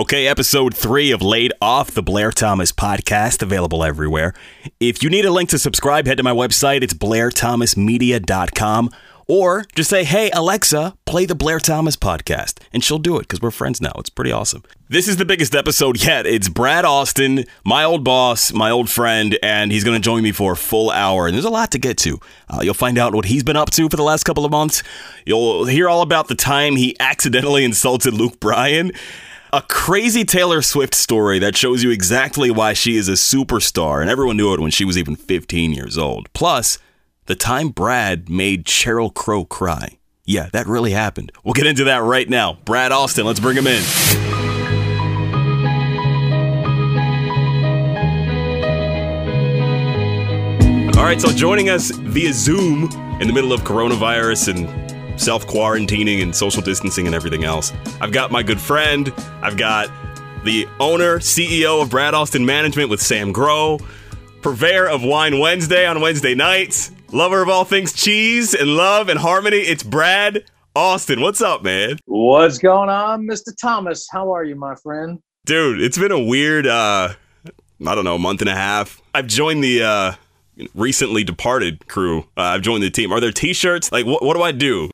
[0.00, 4.32] Okay, episode three of Laid Off, the Blair Thomas podcast, available everywhere.
[4.80, 6.82] If you need a link to subscribe, head to my website.
[6.82, 8.90] It's blairthomasmedia.com.
[9.26, 12.60] Or just say, hey, Alexa, play the Blair Thomas podcast.
[12.72, 13.92] And she'll do it because we're friends now.
[13.98, 14.62] It's pretty awesome.
[14.88, 16.24] This is the biggest episode yet.
[16.26, 20.32] It's Brad Austin, my old boss, my old friend, and he's going to join me
[20.32, 21.26] for a full hour.
[21.26, 22.18] And there's a lot to get to.
[22.48, 24.82] Uh, you'll find out what he's been up to for the last couple of months.
[25.26, 28.92] You'll hear all about the time he accidentally insulted Luke Bryan.
[29.52, 34.08] A crazy Taylor Swift story that shows you exactly why she is a superstar, and
[34.08, 36.32] everyone knew it when she was even 15 years old.
[36.34, 36.78] Plus,
[37.26, 39.98] the time Brad made Sheryl Crow cry.
[40.24, 41.32] Yeah, that really happened.
[41.42, 42.58] We'll get into that right now.
[42.64, 43.82] Brad Austin, let's bring him in.
[50.96, 52.84] All right, so joining us via Zoom
[53.20, 54.79] in the middle of coronavirus and
[55.20, 59.12] self quarantining and social distancing and everything else, I've got my good friend.
[59.42, 59.90] I've got
[60.44, 63.78] the owner, CEO of Brad Austin Management with Sam Grow,
[64.40, 69.18] purveyor of Wine Wednesday on Wednesday nights, lover of all things cheese and love and
[69.18, 69.58] harmony.
[69.58, 71.20] It's Brad Austin.
[71.20, 71.98] What's up, man?
[72.06, 73.50] What's going on, Mr.
[73.60, 74.08] Thomas?
[74.10, 75.20] How are you, my friend?
[75.44, 77.14] Dude, it's been a weird uh
[77.86, 79.00] I don't know, month and a half.
[79.14, 80.12] I've joined the uh
[80.74, 82.20] recently departed crew.
[82.36, 83.12] Uh, I've joined the team.
[83.12, 83.90] Are there t-shirts?
[83.92, 84.90] Like what what do I do?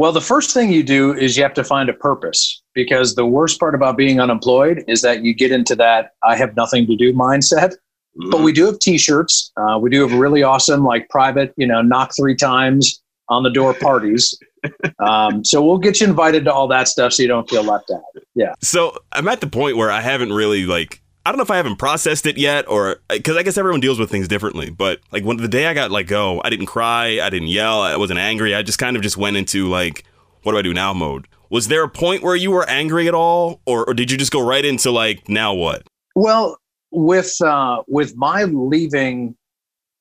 [0.00, 3.26] Well, the first thing you do is you have to find a purpose because the
[3.26, 6.96] worst part about being unemployed is that you get into that I have nothing to
[6.96, 7.72] do mindset.
[8.18, 8.30] Mm-hmm.
[8.30, 9.52] But we do have T-shirts.
[9.58, 13.50] Uh, we do have really awesome, like private, you know, knock three times on the
[13.50, 14.34] door parties.
[15.00, 17.90] um, so we'll get you invited to all that stuff, so you don't feel left
[17.90, 18.00] out.
[18.34, 18.54] Yeah.
[18.62, 21.02] So I'm at the point where I haven't really like.
[21.30, 24.00] I don't know if I haven't processed it yet, or because I guess everyone deals
[24.00, 24.68] with things differently.
[24.68, 27.82] But like when the day I got let go, I didn't cry, I didn't yell,
[27.82, 28.52] I wasn't angry.
[28.52, 30.02] I just kind of just went into like,
[30.42, 31.28] what do I do now mode.
[31.48, 34.32] Was there a point where you were angry at all, or, or did you just
[34.32, 35.86] go right into like, now what?
[36.16, 36.56] Well,
[36.90, 39.36] with uh, with my leaving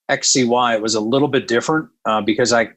[0.09, 2.69] XCY, it was a little bit different uh, because I,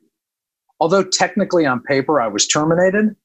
[0.78, 3.16] although technically on paper I was terminated,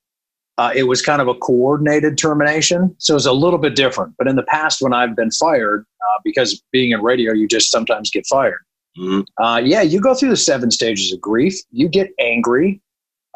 [0.57, 4.15] uh, it was kind of a coordinated termination, so it was a little bit different.
[4.17, 7.71] But in the past, when I've been fired, uh, because being in radio, you just
[7.71, 8.63] sometimes get fired.
[8.97, 9.43] Mm-hmm.
[9.43, 11.55] Uh, yeah, you go through the seven stages of grief.
[11.71, 12.81] You get angry.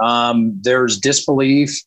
[0.01, 1.79] Um, there's disbelief.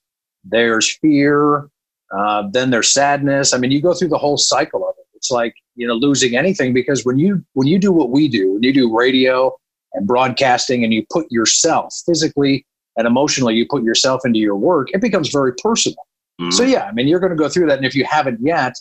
[0.45, 1.69] There's fear.
[2.17, 3.53] Uh, then there's sadness.
[3.53, 6.37] I mean, you go through the whole cycle of it it's like you know losing
[6.37, 9.57] anything because when you when you do what we do when you do radio
[9.95, 14.89] and broadcasting and you put yourself physically and emotionally you put yourself into your work
[14.93, 16.07] it becomes very personal
[16.41, 16.51] mm-hmm.
[16.51, 18.75] so yeah i mean you're going to go through that and if you haven't yet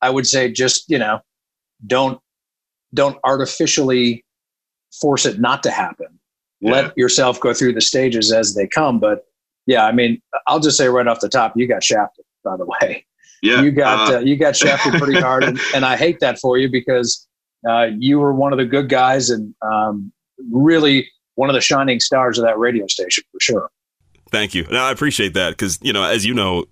[0.00, 1.20] i would say just you know
[1.86, 2.20] don't
[2.94, 4.24] don't artificially
[5.00, 6.06] force it not to happen
[6.60, 6.72] yeah.
[6.72, 9.26] let yourself go through the stages as they come but
[9.66, 12.66] yeah i mean i'll just say right off the top you got shafted by the
[12.66, 13.04] way
[13.42, 16.38] yeah, you got uh, uh, you got shafted pretty hard, and, and, I hate that
[16.38, 17.26] for you because
[17.68, 20.12] uh, you were one of the good guys and um,
[20.50, 23.70] really one of the shining stars of that radio station for sure.
[24.30, 24.66] Thank you.
[24.70, 26.64] Now I appreciate that because you know, as you know,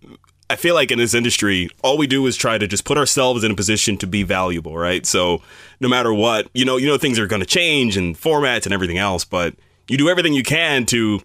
[0.48, 3.44] I feel like in this industry, all we do is try to just put ourselves
[3.44, 5.06] in a position to be valuable, right?
[5.06, 5.42] So
[5.78, 8.72] no matter what, you know, you know things are going to change and formats and
[8.74, 9.54] everything else, but
[9.88, 11.20] you do everything you can to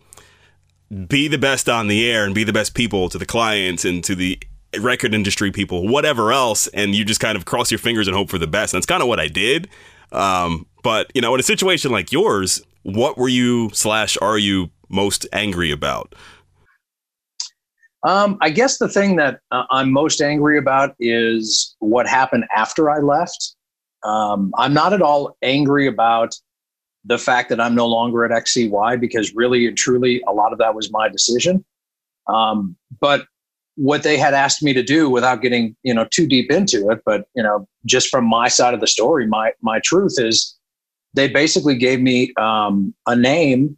[1.08, 4.04] be the best on the air and be the best people to the clients and
[4.04, 4.40] to the
[4.80, 8.30] record industry people, whatever else, and you just kind of cross your fingers and hope
[8.30, 8.74] for the best.
[8.74, 9.70] And that's kind of what I did.
[10.12, 14.70] Um, but you know, in a situation like yours, what were you slash are you
[14.90, 16.14] most angry about?
[18.04, 22.92] Um, I guess the thing that uh, I'm most angry about is what happened after
[22.92, 23.56] I left.
[24.04, 26.36] Um, I'm not at all angry about
[27.04, 30.60] the fact that I'm no longer at XCY because really and truly, a lot of
[30.60, 31.66] that was my decision.
[32.28, 33.26] Um, but
[33.78, 37.02] what they had asked me to do without getting you know too deep into it
[37.06, 40.56] but you know just from my side of the story my my truth is
[41.16, 43.78] they basically gave me um, a name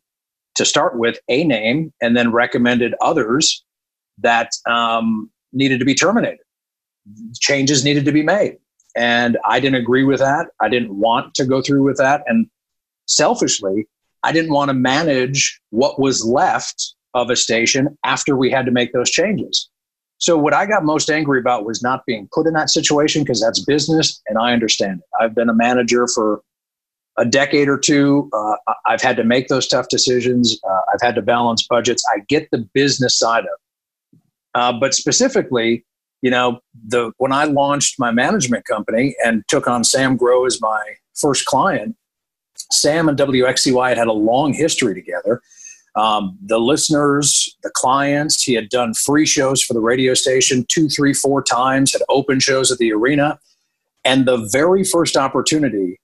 [0.55, 3.63] to start with a name and then recommended others
[4.17, 6.39] that um, needed to be terminated.
[7.39, 8.57] Changes needed to be made.
[8.95, 10.47] And i didn't agree with that.
[10.59, 12.23] I didn't want to go through with that.
[12.27, 12.47] And
[13.05, 13.87] selfishly
[14.23, 18.71] i didn't want to manage what was left of a station after we had to
[18.71, 19.69] make those changes.
[20.19, 23.39] So what I got most angry about was not being put in that situation because
[23.39, 25.23] that's business and I understand it.
[25.23, 26.41] I've been a manager for
[27.17, 28.29] a decade or two.
[28.31, 28.55] Uh,
[28.85, 30.59] I've had to make those tough decisions.
[30.63, 32.03] Uh, I've had to balance budgets.
[32.15, 34.19] I get the business side of it.
[34.53, 35.85] Uh, but specifically,
[36.21, 40.59] you know, the when I launched my management company and took on Sam Grow as
[40.61, 41.95] my first client,
[42.71, 45.41] Sam and WXCY had had a long history together.
[45.97, 48.43] um, the listeners, the clients.
[48.43, 52.39] He had done free shows for the radio station two, three, four times, had open
[52.39, 53.39] shows at the arena.
[54.05, 55.99] And the very first opportunity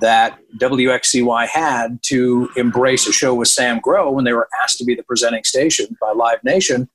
[0.00, 4.84] that WXCY had to embrace a show with Sam Grow when they were asked to
[4.84, 6.88] be the presenting station by Live Nation,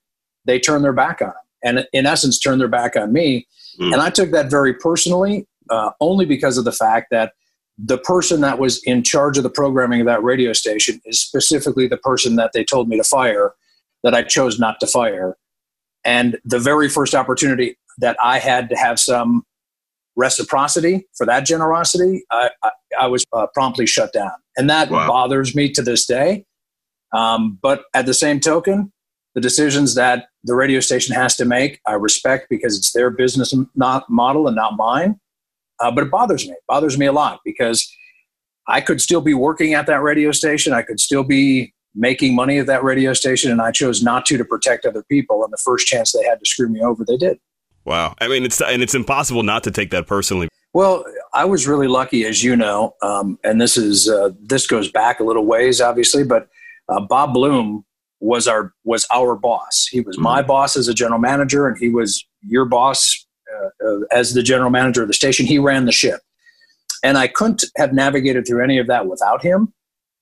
[0.45, 1.33] they turned their back on him.
[1.63, 3.47] And in essence, turned their back on me.
[3.79, 3.94] Mm.
[3.94, 7.33] And I took that very personally, uh, only because of the fact that
[7.77, 11.88] the person that was in charge of the programming of that radio station is specifically
[11.88, 13.53] the person that they told me to fire,
[14.03, 15.38] that I chose not to fire.
[16.05, 19.44] And the very first opportunity that I had to have some
[20.15, 22.71] reciprocity for that generosity, I, I,
[23.01, 24.31] I was uh, promptly shut down.
[24.57, 25.07] And that wow.
[25.07, 26.45] bothers me to this day.
[27.13, 28.92] Um, but at the same token,
[29.36, 33.54] the decisions that the radio station has to make, I respect because it's their business
[33.75, 35.19] not model and not mine.
[35.80, 36.54] Uh, but it bothers me.
[36.54, 37.92] It bothers me a lot because
[38.68, 40.71] I could still be working at that radio station.
[40.71, 44.38] I could still be making money at that radio station, and I chose not to
[44.38, 45.44] to protect other people.
[45.44, 47.39] And the first chance they had to screw me over, they did.
[47.85, 48.15] Wow.
[48.19, 50.47] I mean, it's and it's impossible not to take that personally.
[50.74, 54.91] Well, I was really lucky, as you know, um, and this is uh, this goes
[54.91, 56.24] back a little ways, obviously.
[56.24, 56.47] But
[56.89, 57.85] uh, Bob Bloom
[58.19, 59.88] was our was our boss.
[59.89, 60.24] He was mm-hmm.
[60.24, 64.41] my boss as a general manager, and he was your boss uh, uh, as the
[64.41, 65.45] general manager of the station.
[65.45, 66.21] He ran the ship,
[67.03, 69.74] and I couldn't have navigated through any of that without him.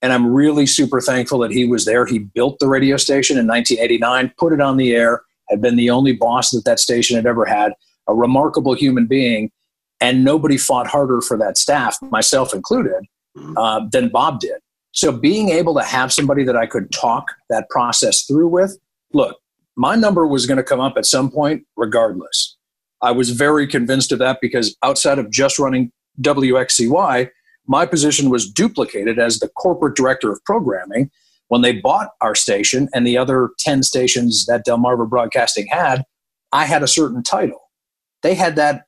[0.02, 2.08] And I'm really super thankful that he was there.
[2.08, 5.90] He built the radio station in 1989, put it on the air had been the
[5.90, 7.74] only boss that that station had ever had,
[8.08, 9.52] a remarkable human being,
[10.00, 13.04] and nobody fought harder for that staff, myself included,
[13.38, 13.58] mm-hmm.
[13.58, 14.60] uh, than Bob did.
[14.94, 18.78] So being able to have somebody that I could talk that process through with,
[19.14, 19.38] look,
[19.78, 22.58] my number was going to come up at some point regardless.
[23.02, 27.30] I was very convinced of that because outside of just running WXCY,
[27.68, 31.10] my position was duplicated as the corporate director of programming
[31.52, 36.06] when they bought our station and the other 10 stations that Delmarva Broadcasting had,
[36.54, 37.60] I had a certain title.
[38.24, 38.86] They had that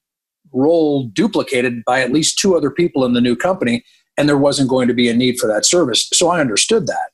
[0.54, 3.84] role duplicated by at least two other people in the new company,
[4.18, 6.08] and there wasn't going to be a need for that service.
[6.14, 7.10] So I understood that.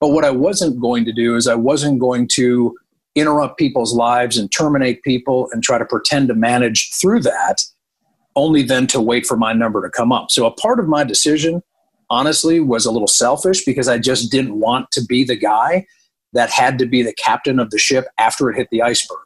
[0.00, 2.74] But what I wasn't going to do is I wasn't going to
[3.14, 7.62] interrupt people's lives and terminate people and try to pretend to manage through that,
[8.34, 10.30] only then to wait for my number to come up.
[10.30, 11.62] So a part of my decision
[12.10, 15.86] honestly was a little selfish because I just didn't want to be the guy
[16.32, 19.18] that had to be the captain of the ship after it hit the iceberg.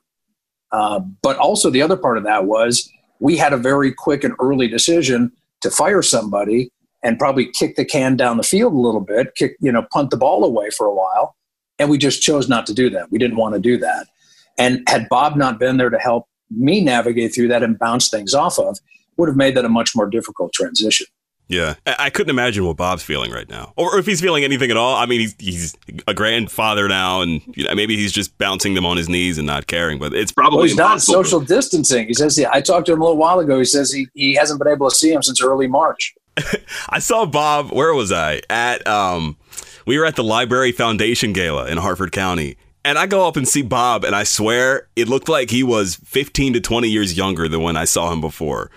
[0.73, 2.89] Uh, but also, the other part of that was
[3.19, 5.33] we had a very quick and early decision
[5.63, 6.71] to fire somebody
[7.03, 10.11] and probably kick the can down the field a little bit, kick, you know, punt
[10.11, 11.35] the ball away for a while.
[11.79, 13.11] And we just chose not to do that.
[13.11, 14.07] We didn't want to do that.
[14.59, 18.35] And had Bob not been there to help me navigate through that and bounce things
[18.35, 18.79] off of,
[19.17, 21.07] would have made that a much more difficult transition.
[21.51, 24.77] Yeah, I couldn't imagine what Bob's feeling right now, or if he's feeling anything at
[24.77, 24.95] all.
[24.95, 25.77] I mean, he's he's
[26.07, 29.49] a grandfather now, and you know, maybe he's just bouncing them on his knees and
[29.49, 29.99] not caring.
[29.99, 31.15] But it's probably well, he's impossible.
[31.17, 32.07] not social distancing.
[32.07, 33.59] He says he, I talked to him a little while ago.
[33.59, 36.15] He says he, he hasn't been able to see him since early March.
[36.89, 37.73] I saw Bob.
[37.73, 38.87] Where was I at?
[38.87, 39.37] Um,
[39.87, 43.49] we were at the Library Foundation Gala in Harford County, and I go up and
[43.49, 47.49] see Bob, and I swear it looked like he was 15 to 20 years younger
[47.49, 48.71] than when I saw him before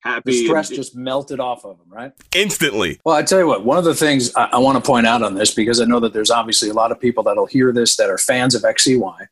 [0.00, 0.32] happy.
[0.32, 2.12] The stress and, just melted off of him, right?
[2.34, 3.00] Instantly.
[3.04, 5.22] Well, I tell you what, one of the things I, I want to point out
[5.22, 7.96] on this, because I know that there's obviously a lot of people that'll hear this
[7.96, 9.26] that are fans of XCY.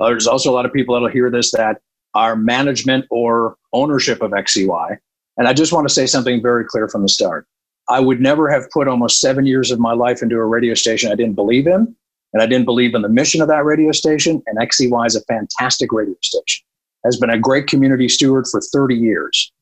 [0.00, 1.80] Uh, there's also a lot of people that'll hear this that
[2.14, 4.98] are management or ownership of XCY.
[5.36, 7.46] And I just want to say something very clear from the start.
[7.88, 11.10] I would never have put almost seven years of my life into a radio station
[11.10, 11.94] I didn't believe in.
[12.34, 14.42] And I didn't believe in the mission of that radio station.
[14.46, 16.64] And XCY is a fantastic radio station,
[17.04, 19.52] has been a great community steward for 30 years.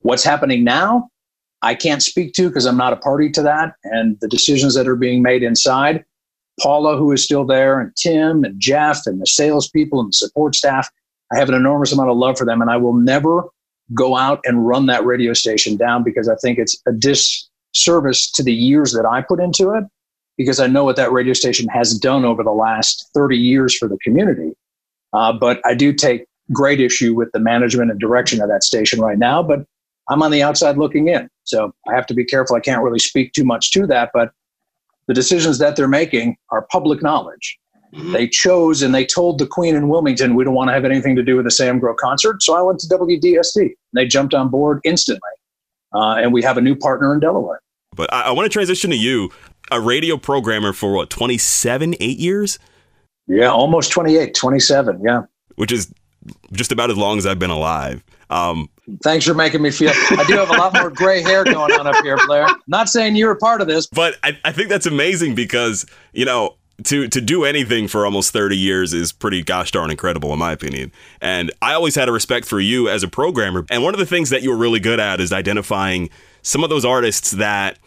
[0.00, 1.08] What's happening now,
[1.62, 3.74] I can't speak to because I'm not a party to that.
[3.84, 6.04] And the decisions that are being made inside,
[6.60, 10.54] Paula, who is still there, and Tim and Jeff and the salespeople and the support
[10.54, 10.88] staff,
[11.32, 12.60] I have an enormous amount of love for them.
[12.60, 13.44] And I will never
[13.94, 18.42] go out and run that radio station down because I think it's a disservice to
[18.42, 19.84] the years that I put into it
[20.36, 23.88] because I know what that radio station has done over the last 30 years for
[23.88, 24.52] the community.
[25.12, 29.00] Uh, but I do take great issue with the management and direction of that station
[29.00, 29.42] right now.
[29.42, 29.66] But
[30.08, 31.28] I'm on the outside looking in.
[31.44, 32.56] So I have to be careful.
[32.56, 34.32] I can't really speak too much to that, but
[35.06, 37.58] the decisions that they're making are public knowledge.
[37.94, 38.12] Mm-hmm.
[38.12, 41.16] They chose and they told the Queen in Wilmington, we don't want to have anything
[41.16, 42.42] to do with the Sam Grow concert.
[42.42, 43.74] So I went to WDST.
[43.94, 45.20] They jumped on board instantly.
[45.94, 47.60] Uh, and we have a new partner in Delaware.
[47.94, 49.30] But I, I want to transition to you,
[49.70, 52.58] a radio programmer for what, 27, eight years?
[53.28, 55.00] Yeah, almost 28, 27.
[55.04, 55.22] Yeah.
[55.54, 55.92] Which is
[56.52, 58.04] just about as long as I've been alive.
[58.30, 58.68] Um,
[59.02, 59.90] Thanks for making me feel.
[59.90, 62.46] I do have a lot more gray hair going on up here, Blair.
[62.68, 66.24] Not saying you were part of this, but I, I think that's amazing because you
[66.24, 70.38] know to to do anything for almost 30 years is pretty gosh darn incredible in
[70.38, 70.92] my opinion.
[71.20, 73.64] And I always had a respect for you as a programmer.
[73.70, 76.10] And one of the things that you were really good at is identifying
[76.42, 77.78] some of those artists that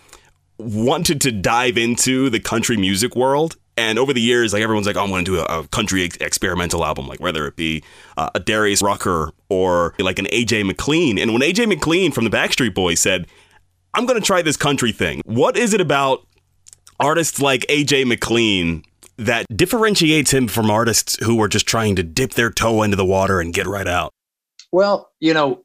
[0.57, 4.97] wanted to dive into the country music world and over the years, like everyone's like,
[4.97, 7.81] oh, I'm going to do a, a country ex- experimental album, like whether it be
[8.17, 11.17] uh, a Darius Rucker or like an AJ McLean.
[11.17, 13.27] And when AJ McLean from the Backstreet Boys said,
[13.93, 16.25] I'm going to try this country thing, what is it about
[16.99, 18.83] artists like AJ McLean
[19.17, 23.05] that differentiates him from artists who are just trying to dip their toe into the
[23.05, 24.13] water and get right out?
[24.71, 25.63] Well, you know,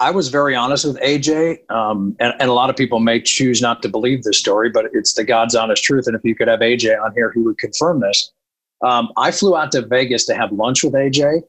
[0.00, 3.60] I was very honest with AJ, um, and, and, a lot of people may choose
[3.60, 6.06] not to believe this story, but it's the God's honest truth.
[6.06, 8.32] And if you could have AJ on here, he would confirm this.
[8.82, 11.42] Um, I flew out to Vegas to have lunch with AJ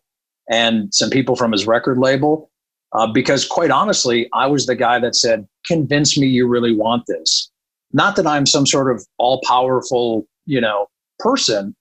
[0.49, 2.49] and some people from his record label
[2.93, 7.03] uh, because, quite honestly, I was the guy that said, "Convince me you really want
[7.07, 7.51] this."
[7.93, 10.87] Not that I'm some sort of all-powerful, you know,
[11.19, 11.75] person,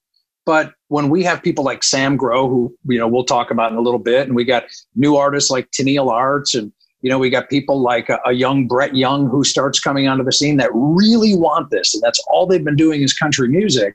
[0.47, 3.79] but when we have people like Sam Grow, who you know we'll talk about in
[3.79, 7.31] a little bit, and we got new artists like Tenille Arts, and you know we
[7.31, 10.71] got people like a, a, young Brett Young who starts coming onto the scene that
[10.73, 13.95] really want this, and that's all they've been doing is country music.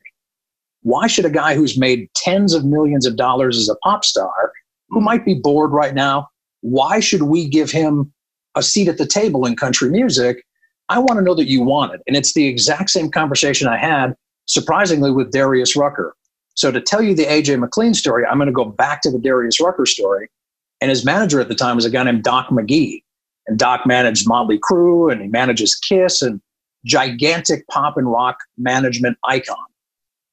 [0.84, 4.51] Why should a guy who's made tens of millions of dollars as a pop star,
[4.92, 6.30] who might be bored right now,
[6.62, 8.14] why should we give him
[8.56, 10.44] a seat at the table in country music?
[10.90, 13.78] I want to know that you want it, and it's the exact same conversation I
[13.78, 16.16] had, surprisingly, with Darius Rucker
[16.56, 19.20] so to tell you the AJ McLean story, I'm going to go back to the
[19.20, 20.30] Darius Rucker story.
[20.80, 23.04] And his manager at the time was a guy named Doc McGhee.
[23.48, 26.42] And Doc managed Motley Crue and he manages Kiss and
[26.86, 29.58] gigantic pop and rock management icon.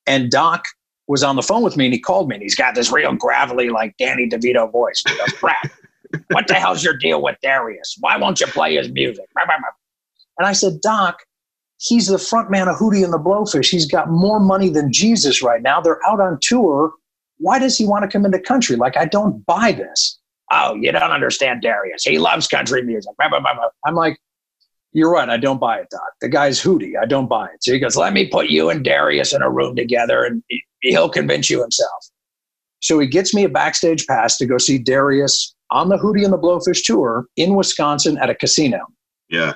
[0.07, 0.65] And Doc
[1.09, 3.15] was on the phone with me and he called me and he's got this real
[3.15, 5.03] gravelly, like Danny DeVito voice.
[5.07, 5.71] He goes, Brad,
[6.31, 7.97] what the hell's your deal with Darius?
[8.00, 9.25] Why won't you play his music?
[9.37, 11.19] And I said, Doc,
[11.79, 13.71] he's the front man of Hootie and the Blowfish.
[13.71, 15.81] He's got more money than Jesus right now.
[15.81, 16.93] They're out on tour.
[17.38, 18.77] Why does he want to come into country?
[18.77, 20.19] Like, I don't buy this.
[20.53, 22.05] Oh, you don't understand Darius.
[22.05, 23.12] He loves country music.
[23.21, 24.19] I'm like,
[24.99, 25.28] you're right.
[25.28, 26.02] I don't buy it, Doc.
[26.21, 26.93] The guy's Hootie.
[27.00, 27.62] I don't buy it.
[27.62, 30.43] So he goes, let me put you and Darius in a room together and
[30.81, 32.05] he'll convince you himself.
[32.81, 36.33] So he gets me a backstage pass to go see Darius on the Hootie and
[36.33, 38.87] the Blowfish tour in Wisconsin at a casino.
[39.28, 39.55] Yeah.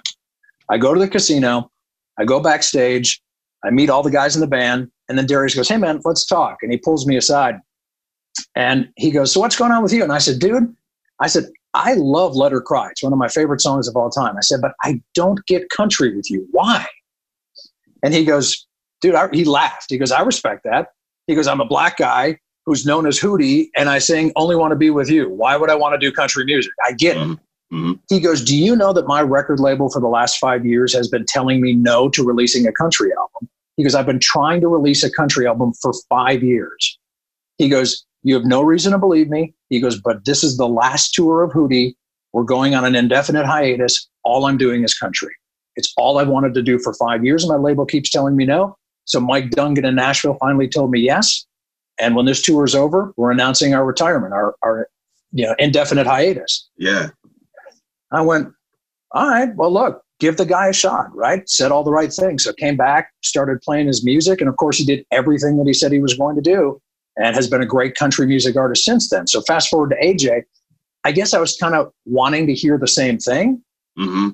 [0.69, 1.71] I go to the casino.
[2.19, 3.21] I go backstage,
[3.65, 6.27] I meet all the guys in the band, and then Darius goes, Hey man, let's
[6.27, 6.59] talk.
[6.63, 7.59] And he pulls me aside
[8.55, 10.03] and he goes, So what's going on with you?
[10.03, 10.75] And I said, Dude,
[11.21, 12.91] I said, I love Let Her Cry.
[12.91, 14.37] It's one of my favorite songs of all time.
[14.37, 16.47] I said, But I don't get country with you.
[16.51, 16.87] Why?
[18.03, 18.67] And he goes,
[19.01, 19.87] Dude, I, he laughed.
[19.89, 20.89] He goes, I respect that.
[21.27, 24.71] He goes, I'm a black guy who's known as Hootie, and I sing Only Want
[24.73, 25.29] to Be With You.
[25.29, 26.73] Why would I want to do country music?
[26.87, 27.21] I get it.
[27.21, 27.77] Mm-hmm.
[27.77, 27.93] Mm-hmm.
[28.11, 31.09] He goes, Do you know that my record label for the last five years has
[31.09, 33.49] been telling me no to releasing a country album?
[33.77, 36.99] He goes, I've been trying to release a country album for five years.
[37.57, 39.55] He goes, You have no reason to believe me.
[39.69, 41.95] He goes, But this is the last tour of Hootie.
[42.33, 44.09] We're going on an indefinite hiatus.
[44.25, 45.35] All I'm doing is country.
[45.77, 48.45] It's all I've wanted to do for five years, and my label keeps telling me
[48.45, 48.77] no.
[49.05, 51.45] So Mike Dungan in Nashville finally told me yes.
[51.99, 54.89] And when this tour is over, we're announcing our retirement, our, our
[55.33, 56.69] you know, indefinite hiatus.
[56.77, 57.09] Yeah.
[58.13, 58.49] I went,
[59.13, 61.49] all right, well, look, give the guy a shot, right?
[61.49, 62.45] Said all the right things.
[62.45, 64.41] So came back, started playing his music.
[64.41, 66.81] And of course, he did everything that he said he was going to do
[67.17, 69.27] and has been a great country music artist since then.
[69.27, 70.43] So fast forward to AJ,
[71.05, 73.63] I guess I was kind of wanting to hear the same thing.
[73.99, 74.31] Mm-hmm.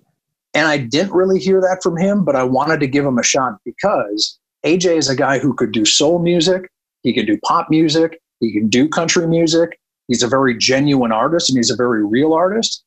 [0.54, 3.22] And I didn't really hear that from him, but I wanted to give him a
[3.22, 6.70] shot because AJ is a guy who could do soul music,
[7.02, 9.78] he could do pop music, he can do country music.
[10.06, 12.82] He's a very genuine artist and he's a very real artist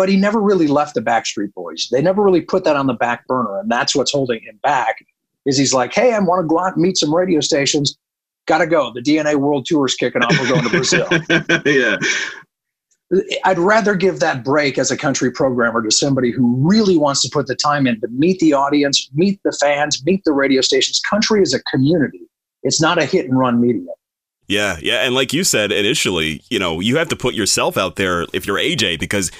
[0.00, 1.88] but he never really left the Backstreet Boys.
[1.92, 5.04] They never really put that on the back burner, and that's what's holding him back.
[5.44, 7.98] Is he's like, hey, I want to go out and meet some radio stations.
[8.50, 8.92] Got to go.
[8.92, 10.36] The DNA World Tour is kicking off.
[10.36, 11.06] We're going to Brazil.
[11.64, 11.98] yeah.
[13.44, 17.30] I'd rather give that break as a country programmer to somebody who really wants to
[17.32, 21.00] put the time in to meet the audience, meet the fans, meet the radio stations.
[21.08, 22.22] Country is a community.
[22.64, 23.86] It's not a hit and run medium.
[24.48, 27.94] Yeah, yeah, and like you said initially, you know, you have to put yourself out
[27.94, 29.30] there if you're AJ because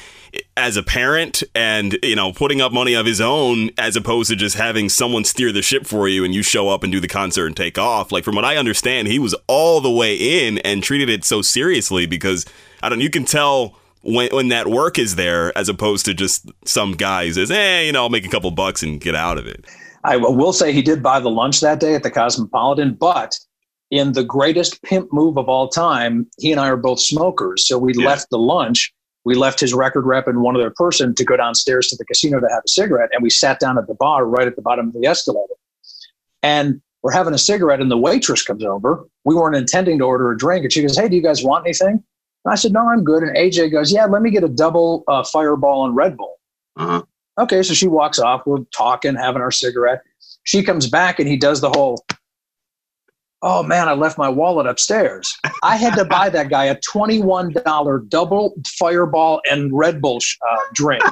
[0.57, 4.37] as a parent and you know putting up money of his own as opposed to
[4.37, 7.09] just having someone steer the ship for you and you show up and do the
[7.09, 10.59] concert and take off like from what i understand he was all the way in
[10.59, 12.47] and treated it so seriously because
[12.83, 16.51] i don't you can tell when, when that work is there as opposed to just
[16.65, 19.39] some guy who says eh you know i'll make a couple bucks and get out
[19.39, 19.65] of it
[20.05, 23.39] i will say he did buy the lunch that day at the cosmopolitan but
[23.91, 27.79] in the greatest pimp move of all time he and i are both smokers so
[27.79, 28.07] we yeah.
[28.07, 28.93] left the lunch
[29.25, 32.41] we left his record rep and one other person to go downstairs to the casino
[32.41, 34.89] to have a cigarette and we sat down at the bar right at the bottom
[34.89, 35.55] of the escalator
[36.43, 39.07] and we're having a cigarette and the waitress comes over.
[39.25, 40.65] We weren't intending to order a drink.
[40.65, 42.03] And she goes, Hey, do you guys want anything?
[42.45, 43.23] And I said, No, I'm good.
[43.23, 46.39] And AJ goes, Yeah, let me get a double uh, fireball and Red Bull.
[46.77, 47.03] Uh-huh.
[47.39, 48.43] Okay, so she walks off.
[48.47, 50.03] We're talking, having our cigarette.
[50.45, 52.05] She comes back and he does the whole,
[53.43, 55.39] Oh man, I left my wallet upstairs.
[55.63, 60.19] I had to buy that guy a $21 double fireball and Red Bull
[60.51, 61.03] uh, drink.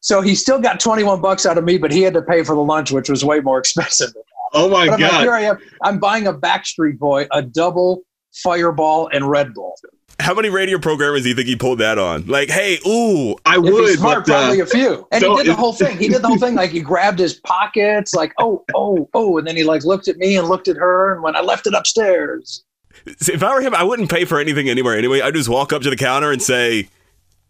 [0.00, 2.54] So he still got 21 bucks out of me, but he had to pay for
[2.54, 4.10] the lunch, which was way more expensive.
[4.52, 5.22] Oh my But I'm like, god!
[5.22, 5.58] here I am.
[5.82, 8.02] I'm buying a Backstreet Boy, a double
[8.34, 9.74] Fireball and Red Bull.
[10.20, 12.26] How many radio programmers do you think he pulled that on?
[12.26, 15.06] Like, hey, ooh, I If would, he's smart, but uh, probably a few.
[15.10, 15.98] And he did the whole thing.
[15.98, 16.54] He did the whole thing.
[16.54, 20.16] Like he grabbed his pockets, like oh, oh, oh, and then he like looked at
[20.16, 22.64] me and looked at her, and when I left it upstairs.
[23.06, 25.20] if I were him, I wouldn't pay for anything anywhere anyway.
[25.20, 26.88] I'd just walk up to the counter and say,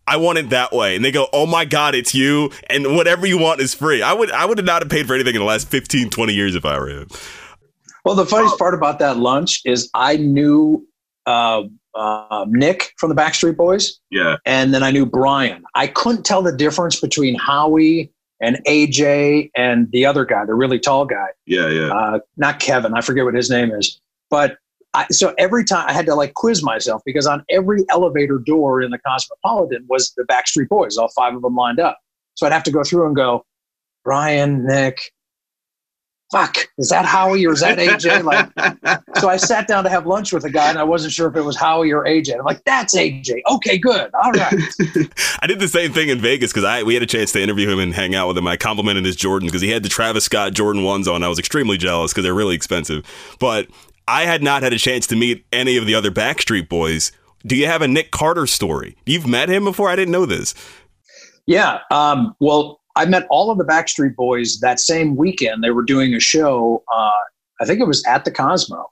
[0.06, 0.97] I want it that way.
[0.97, 2.50] And they go, oh my God, it's you.
[2.68, 4.02] And whatever you want is free.
[4.02, 6.54] I would, I would not have paid for anything in the last 15, 20 years
[6.54, 7.09] if I were him.
[8.04, 10.87] Well, the funniest part about that lunch is I knew
[11.25, 11.62] uh,
[11.95, 15.65] uh, Nick from the Backstreet Boys, yeah, and then I knew Brian.
[15.75, 20.79] I couldn't tell the difference between Howie and AJ and the other guy, the really
[20.79, 21.29] tall guy.
[21.47, 21.93] yeah, yeah.
[21.93, 22.95] uh, not Kevin.
[22.95, 24.01] I forget what his name is.
[24.31, 24.59] But
[24.95, 28.81] I, so every time I had to like quiz myself because on every elevator door
[28.81, 31.99] in the Cosmopolitan was the Backstreet Boys, all five of them lined up.
[32.35, 33.45] So I'd have to go through and go,
[34.05, 35.13] Brian, Nick,
[36.35, 38.25] fuck, is that Howie or is that AJ?
[38.25, 41.29] Like, so I sat down to have lunch with a guy and I wasn't sure
[41.29, 42.38] if it was Howie or AJ.
[42.38, 43.43] I'm like, that's AJ.
[43.50, 44.11] Okay, good.
[44.14, 44.55] All right.
[45.41, 47.71] I did the same thing in Vegas because I we had a chance to interview
[47.71, 48.47] him and hang out with him.
[48.47, 51.23] I complimented his Jordans because he had the Travis Scott Jordan ones on.
[51.23, 53.05] I was extremely jealous because they're really expensive.
[53.38, 53.69] But
[54.09, 57.12] I had not had a chance to meet any of the other Backstreet Boys.
[57.47, 58.97] Do you have a Nick Carter story?
[59.07, 59.91] You've met him before?
[59.91, 60.55] I didn't know this.
[61.47, 61.81] Yeah.
[61.91, 65.65] Um, well, I met all of the Backstreet Boys that same weekend.
[65.65, 66.83] They were doing a show.
[66.93, 67.11] Uh,
[67.61, 68.91] I think it was at the Cosmo.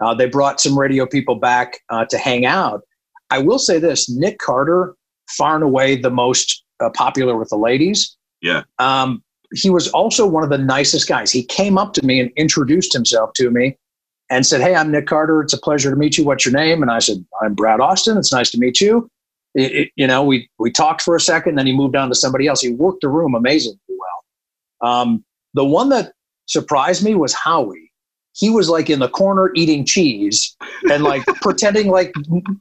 [0.00, 2.82] Uh, they brought some radio people back uh, to hang out.
[3.30, 4.94] I will say this: Nick Carter,
[5.30, 8.16] far and away the most uh, popular with the ladies.
[8.40, 8.62] Yeah.
[8.78, 9.22] Um,
[9.54, 11.30] he was also one of the nicest guys.
[11.32, 13.76] He came up to me and introduced himself to me
[14.30, 15.42] and said, Hey, I'm Nick Carter.
[15.42, 16.24] It's a pleasure to meet you.
[16.24, 16.82] What's your name?
[16.82, 18.16] And I said, I'm Brad Austin.
[18.16, 19.10] It's nice to meet you.
[19.54, 22.14] It, it- you know, we, we talked for a second, then he moved on to
[22.14, 22.60] somebody else.
[22.60, 24.90] He worked the room amazingly well.
[24.90, 26.12] Um, the one that
[26.46, 27.90] surprised me was Howie.
[28.32, 30.56] He was like in the corner eating cheese
[30.90, 32.12] and like pretending like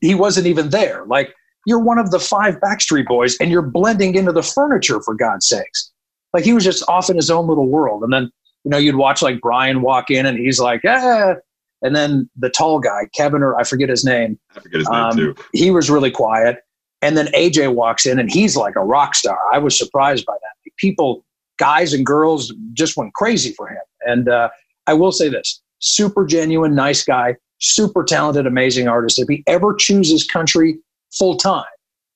[0.01, 1.05] he wasn't even there.
[1.05, 1.33] Like,
[1.67, 5.47] you're one of the five Backstreet Boys and you're blending into the furniture for God's
[5.47, 5.91] sakes.
[6.33, 8.03] Like he was just off in his own little world.
[8.03, 8.31] And then,
[8.63, 11.35] you know, you'd watch like Brian walk in and he's like, ah.
[11.81, 14.99] And then the tall guy, Kevin, or I forget his name, I forget his name
[14.99, 15.35] um, too.
[15.53, 16.57] he was really quiet.
[17.01, 19.37] And then AJ walks in and he's like a rock star.
[19.53, 20.71] I was surprised by that.
[20.77, 21.23] People,
[21.57, 23.81] guys and girls just went crazy for him.
[24.05, 24.49] And uh,
[24.87, 29.19] I will say this super genuine, nice guy, super talented, amazing artist.
[29.19, 30.77] If he ever chooses country
[31.11, 31.65] full time,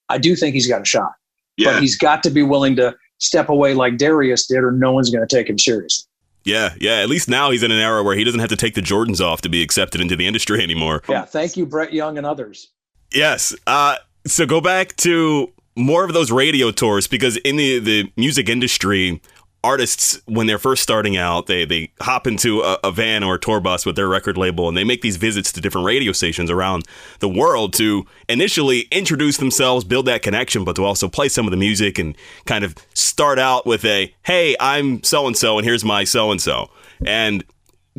[0.10, 1.14] I do think he's got a shot.
[1.58, 4.92] Yeah, But he's got to be willing to step away like Darius did, or no
[4.92, 6.08] one's going to take him seriously.
[6.44, 6.96] Yeah, yeah.
[6.96, 9.22] At least now he's in an era where he doesn't have to take the Jordans
[9.22, 11.02] off to be accepted into the industry anymore.
[11.08, 11.24] Yeah.
[11.24, 12.70] Thank you, Brett Young and others.
[13.14, 13.56] Yes.
[13.66, 18.50] Uh, so go back to more of those radio tours because in the, the music
[18.50, 19.22] industry,
[19.64, 23.40] artists when they're first starting out, they they hop into a, a van or a
[23.40, 26.52] tour bus with their record label and they make these visits to different radio stations
[26.52, 26.84] around
[27.20, 31.52] the world to initially introduce themselves, build that connection, but to also play some of
[31.52, 35.66] the music and kind of start out with a hey, I'm so and so and
[35.66, 36.70] here's my so and so.
[37.06, 37.44] And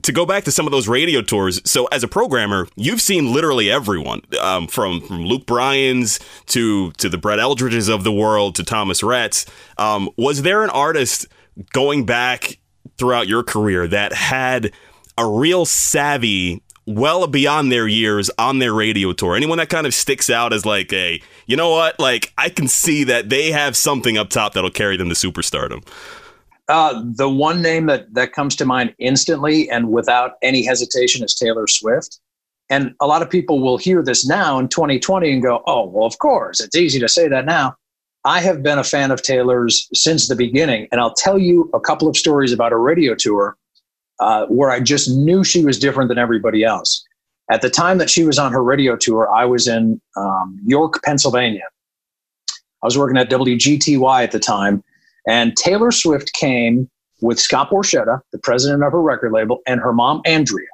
[0.05, 3.33] to go back to some of those radio tours, so as a programmer, you've seen
[3.33, 8.55] literally everyone um, from, from Luke Bryan's to to the Brett Eldredges of the world
[8.57, 9.47] to Thomas Rhett's.
[9.79, 11.27] Um, was there an artist
[11.73, 12.59] going back
[12.99, 14.73] throughout your career that had
[15.19, 16.62] a real savvy?
[16.87, 19.35] Well beyond their years on their radio tour.
[19.35, 22.69] Anyone that kind of sticks out as like a, you know what, like I can
[22.69, 25.83] see that they have something up top that'll carry them to superstardom.
[26.68, 31.35] Uh, the one name that, that comes to mind instantly and without any hesitation is
[31.35, 32.20] Taylor Swift.
[32.70, 36.07] And a lot of people will hear this now in 2020 and go, oh, well,
[36.07, 37.77] of course, it's easy to say that now.
[38.24, 40.88] I have been a fan of Taylor's since the beginning.
[40.90, 43.57] And I'll tell you a couple of stories about a radio tour
[44.18, 47.05] uh, where I just knew she was different than everybody else.
[47.50, 51.03] At the time that she was on her radio tour, I was in um, York,
[51.03, 51.64] Pennsylvania.
[52.83, 54.83] I was working at WGTY at the time.
[55.29, 56.89] And Taylor Swift came
[57.21, 60.67] with Scott Borchetta, the president of her record label, and her mom, Andrea.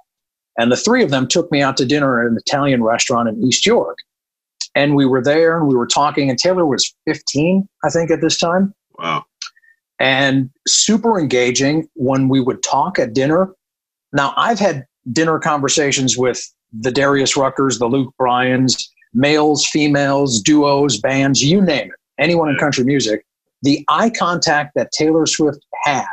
[0.59, 3.43] And the three of them took me out to dinner at an Italian restaurant in
[3.43, 3.99] East York.
[4.75, 8.21] And we were there and we were talking, and Taylor was 15, I think, at
[8.21, 9.25] this time, Wow.
[9.99, 13.53] and super engaging when we would talk at dinner.
[14.13, 20.99] Now, I've had dinner conversations with the Darius Ruckers, the Luke Bryans, males, females, duos,
[21.01, 23.25] bands, you name it, anyone in country music.
[23.62, 26.07] The eye contact that Taylor Swift had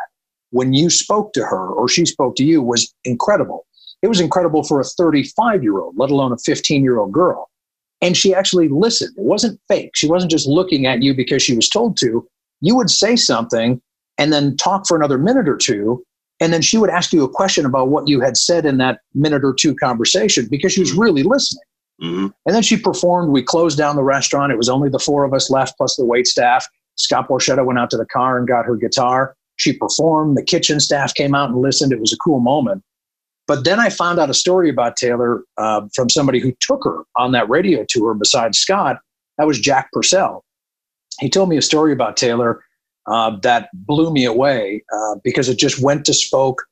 [0.52, 3.66] when you spoke to her or she spoke to you was incredible.
[4.02, 7.50] It was incredible for a 35 year old, let alone a 15 year old girl.
[8.02, 9.16] And she actually listened.
[9.18, 9.92] It wasn't fake.
[9.96, 12.28] She wasn't just looking at you because she was told to.
[12.62, 13.82] You would say something
[14.18, 16.04] and then talk for another minute or two.
[16.40, 19.00] And then she would ask you a question about what you had said in that
[19.16, 21.02] minute or two conversation because she was mm-hmm.
[21.02, 21.64] really listening.
[22.02, 22.28] Mm-hmm.
[22.46, 23.32] And then she performed.
[23.32, 24.52] We closed down the restaurant.
[24.52, 26.68] It was only the four of us left, plus the wait staff.
[26.98, 29.36] Scott Borchetta went out to the car and got her guitar.
[29.56, 30.38] She performed.
[30.38, 31.92] The kitchen staff came out and listened.
[31.92, 32.84] It was a cool moment.
[33.48, 37.04] But then I found out a story about Taylor uh, from somebody who took her
[37.16, 39.00] on that radio tour besides Scott.
[39.38, 40.44] That was Jack Purcell.
[41.20, 42.64] He told me a story about Taylor
[43.08, 46.64] uh, that blew me away uh, because it just went to spoke.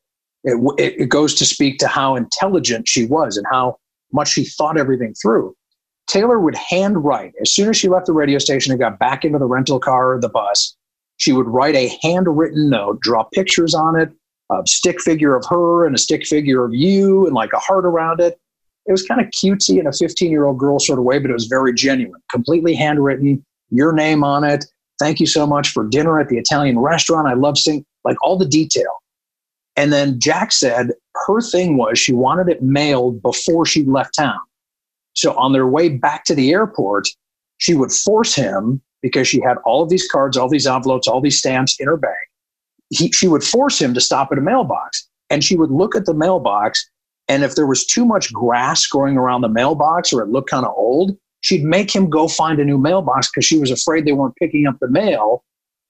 [0.43, 3.77] It, it, it goes to speak to how intelligent she was and how
[4.11, 5.55] much she thought everything through.
[6.07, 9.39] Taylor would handwrite as soon as she left the radio station and got back into
[9.39, 10.75] the rental car or the bus.
[11.17, 14.11] She would write a handwritten note, draw pictures on it,
[14.51, 17.85] a stick figure of her and a stick figure of you and like a heart
[17.85, 18.39] around it.
[18.85, 21.31] It was kind of cutesy in a 15 year old girl sort of way, but
[21.31, 24.65] it was very genuine, completely handwritten, your name on it.
[24.99, 27.27] Thank you so much for dinner at the Italian restaurant.
[27.27, 29.01] I love seeing like all the detail.
[29.75, 30.91] And then Jack said
[31.27, 34.39] her thing was she wanted it mailed before she left town.
[35.15, 37.07] So on their way back to the airport,
[37.57, 41.21] she would force him because she had all of these cards, all these envelopes, all
[41.21, 42.15] these stamps in her bag
[42.89, 45.07] he, she would force him to stop at a mailbox.
[45.29, 46.87] And she would look at the mailbox
[47.27, 50.63] and if there was too much grass growing around the mailbox or it looked kind
[50.63, 54.13] of old she'd make him go find a new mailbox because she was afraid they
[54.13, 55.43] weren't picking up the mail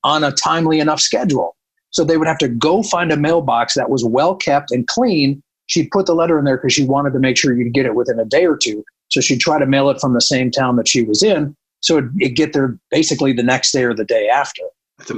[0.04, 1.56] on a timely enough schedule.
[1.92, 5.42] So they would have to go find a mailbox that was well kept and clean.
[5.68, 7.96] She'd put the letter in there because she wanted to make sure you'd get it
[7.96, 10.76] within a day or two so she'd try to mail it from the same town
[10.76, 14.06] that she was in so it'd, it'd get there basically the next day or the
[14.06, 14.62] day after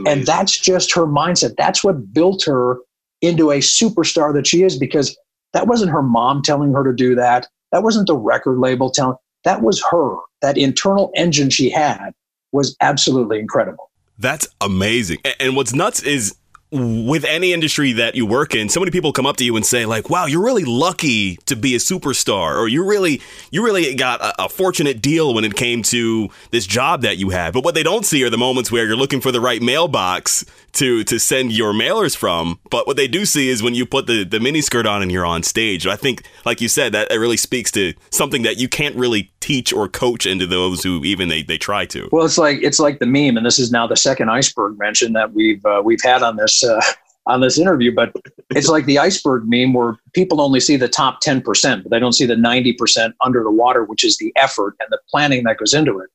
[0.06, 1.56] and that's just her mindset.
[1.56, 2.78] That's what built her
[3.21, 5.17] into a superstar that she is because
[5.54, 7.47] that wasn't her mom telling her to do that.
[7.71, 9.17] That wasn't the record label telling.
[9.43, 10.15] That was her.
[10.41, 12.12] That internal engine she had
[12.52, 13.89] was absolutely incredible.
[14.17, 15.19] That's amazing.
[15.39, 16.36] And what's nuts is
[16.69, 19.65] with any industry that you work in, so many people come up to you and
[19.65, 23.95] say like, "Wow, you're really lucky to be a superstar," or "You really, you really
[23.95, 27.63] got a, a, fortunate deal when it came to this job that you had." But
[27.63, 30.43] what they don't see are the moments where you're looking for the right mailbox
[30.78, 32.60] to to send your mailers from.
[32.70, 35.12] But what they do see is when you put the the mini skirt on and
[35.12, 35.86] you're on stage.
[35.88, 39.32] I think, like you said, that it really speaks to something that you can't really
[39.40, 42.10] teach or coach into those who even they they try to.
[42.12, 45.13] Well, it's like it's like the meme, and this is now the second iceberg mention
[45.13, 46.82] that we've uh, we've had on this uh,
[47.28, 48.13] on this interview, but
[48.52, 52.13] it's like the iceberg meme where people only see the top 10%, but they don't
[52.13, 55.74] see the 90% under the water, which is the effort and the planning that goes
[55.74, 56.10] into it.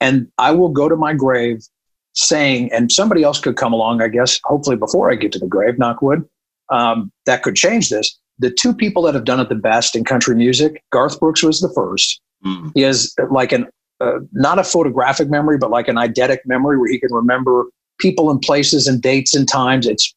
[0.00, 1.66] And I will go to my grave
[2.18, 5.46] saying, and somebody else could come along, I guess, hopefully before I get to the
[5.46, 6.28] grave, knock wood,
[6.68, 8.18] um, that could change this.
[8.40, 11.60] The two people that have done it the best in country music, Garth Brooks was
[11.60, 12.20] the first.
[12.44, 12.72] Mm.
[12.74, 13.66] He has like an,
[14.00, 17.66] uh, not a photographic memory, but like an eidetic memory where he can remember
[18.00, 19.86] people and places and dates and times.
[19.86, 20.12] It's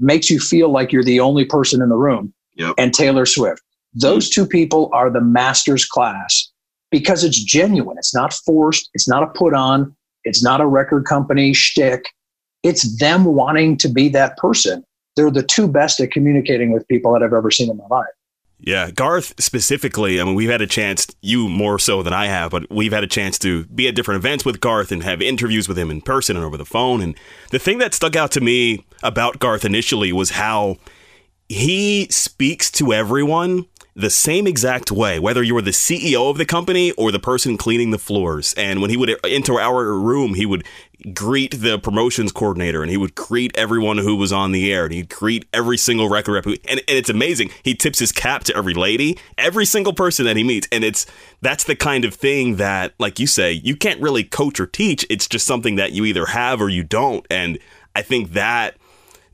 [0.00, 2.34] makes you feel like you're the only person in the room.
[2.56, 2.74] Yep.
[2.78, 3.62] And Taylor Swift.
[3.94, 6.50] Those two people are the master's class
[6.90, 7.96] because it's genuine.
[7.96, 8.90] It's not forced.
[8.92, 9.94] It's not a put on.
[10.24, 12.06] It's not a record company shtick.
[12.62, 14.84] It's them wanting to be that person.
[15.16, 18.06] They're the two best at communicating with people that I've ever seen in my life.
[18.58, 20.20] Yeah, Garth specifically.
[20.20, 23.04] I mean, we've had a chance, you more so than I have, but we've had
[23.04, 26.00] a chance to be at different events with Garth and have interviews with him in
[26.00, 27.02] person and over the phone.
[27.02, 27.14] And
[27.50, 30.78] the thing that stuck out to me about Garth initially was how
[31.48, 36.44] he speaks to everyone the same exact way, whether you were the CEO of the
[36.44, 38.52] company or the person cleaning the floors.
[38.54, 40.64] And when he would enter our room, he would
[41.12, 44.94] greet the promotions coordinator and he would greet everyone who was on the air and
[44.94, 46.46] he'd greet every single record rep.
[46.46, 47.50] and, and it's amazing.
[47.62, 50.66] He tips his cap to every lady, every single person that he meets.
[50.72, 51.06] And it's
[51.40, 55.06] that's the kind of thing that, like you say, you can't really coach or teach.
[55.08, 57.24] It's just something that you either have or you don't.
[57.30, 57.58] And
[57.94, 58.76] I think that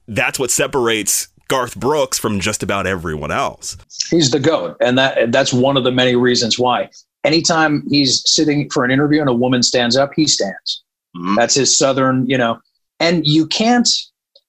[0.06, 3.76] that's what separates Garth Brooks from just about everyone else.
[4.08, 6.88] He's the goat, and that that's one of the many reasons why.
[7.24, 10.82] Anytime he's sitting for an interview and a woman stands up, he stands.
[11.16, 11.34] Mm-hmm.
[11.34, 12.60] That's his southern, you know.
[13.00, 13.88] And you can't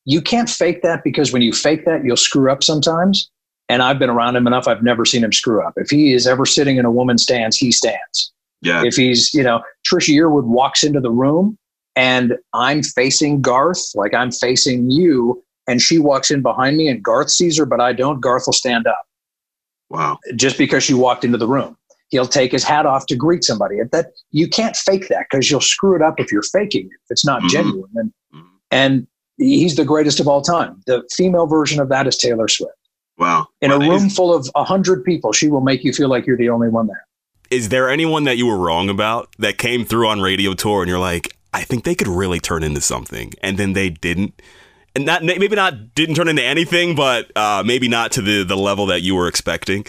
[0.06, 3.30] you can't fake that because when you fake that, you'll screw up sometimes.
[3.68, 5.74] And I've been around him enough; I've never seen him screw up.
[5.78, 8.32] If he is ever sitting in a woman's stands, he stands.
[8.62, 8.84] Yeah.
[8.86, 11.58] If he's, you know, Trisha Yearwood walks into the room
[11.96, 17.04] and I'm facing Garth, like I'm facing you, and she walks in behind me and
[17.04, 19.06] Garth sees her, but I don't, Garth will stand up.
[19.90, 20.20] Wow.
[20.36, 21.78] Just because she walked into the room.
[22.10, 23.78] He'll take his hat off to greet somebody.
[23.92, 27.12] That you can't fake that because you'll screw it up if you're faking it, if
[27.12, 27.48] it's not mm-hmm.
[27.48, 27.92] genuine.
[27.96, 28.48] And mm-hmm.
[28.72, 30.82] and he's the greatest of all time.
[30.88, 32.76] The female version of that is Taylor Swift.
[33.18, 33.48] Wow.
[33.62, 36.38] In a room full of a hundred people, she will make you feel like you're
[36.38, 37.06] the only one there.
[37.50, 40.90] Is there anyone that you were wrong about that came through on radio tour and
[40.90, 44.42] you're like, I think they could really turn into something, and then they didn't?
[44.96, 48.58] And not maybe not didn't turn into anything, but uh, maybe not to the the
[48.58, 49.86] level that you were expecting.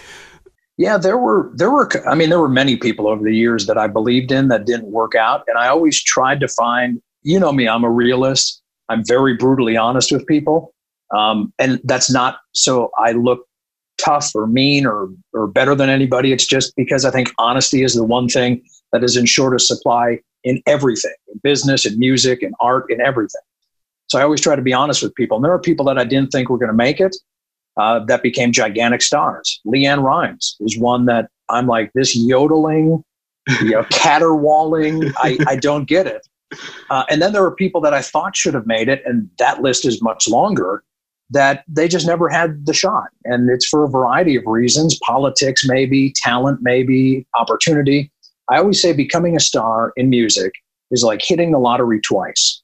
[0.78, 3.76] Yeah, there were there were I mean there were many people over the years that
[3.76, 7.00] I believed in that didn't work out, and I always tried to find.
[7.22, 8.60] You know me, I'm a realist.
[8.88, 10.74] I'm very brutally honest with people,
[11.14, 13.46] um, and that's not so I look
[13.98, 16.32] tough or mean or or better than anybody.
[16.32, 18.62] It's just because I think honesty is the one thing
[18.92, 23.40] that is in shortest supply in everything, in business, in music, in art, in everything.
[24.12, 25.38] So I always try to be honest with people.
[25.38, 27.16] And there are people that I didn't think were going to make it
[27.78, 29.58] uh, that became gigantic stars.
[29.66, 33.02] LeAnn Rimes was one that I'm like, this yodeling,
[33.62, 36.28] you know, caterwauling, I, I don't get it.
[36.90, 39.62] Uh, and then there are people that I thought should have made it, and that
[39.62, 40.84] list is much longer,
[41.30, 43.08] that they just never had the shot.
[43.24, 48.12] And it's for a variety of reasons politics, maybe, talent, maybe, opportunity.
[48.50, 50.52] I always say becoming a star in music
[50.90, 52.61] is like hitting the lottery twice.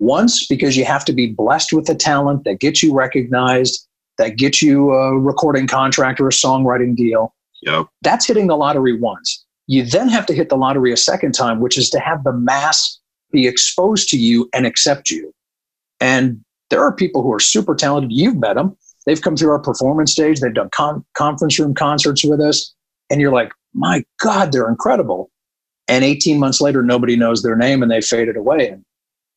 [0.00, 3.86] Once, because you have to be blessed with the talent that gets you recognized,
[4.18, 7.34] that gets you a recording contract or a songwriting deal.
[7.62, 7.86] Yep.
[8.02, 9.44] That's hitting the lottery once.
[9.66, 12.32] You then have to hit the lottery a second time, which is to have the
[12.32, 12.98] mass
[13.30, 15.32] be exposed to you and accept you.
[16.00, 18.10] And there are people who are super talented.
[18.12, 18.76] You've met them.
[19.06, 20.40] They've come through our performance stage.
[20.40, 22.74] They've done con- conference room concerts with us.
[23.10, 25.30] And you're like, my God, they're incredible.
[25.88, 28.68] And 18 months later, nobody knows their name and they faded away.
[28.68, 28.84] And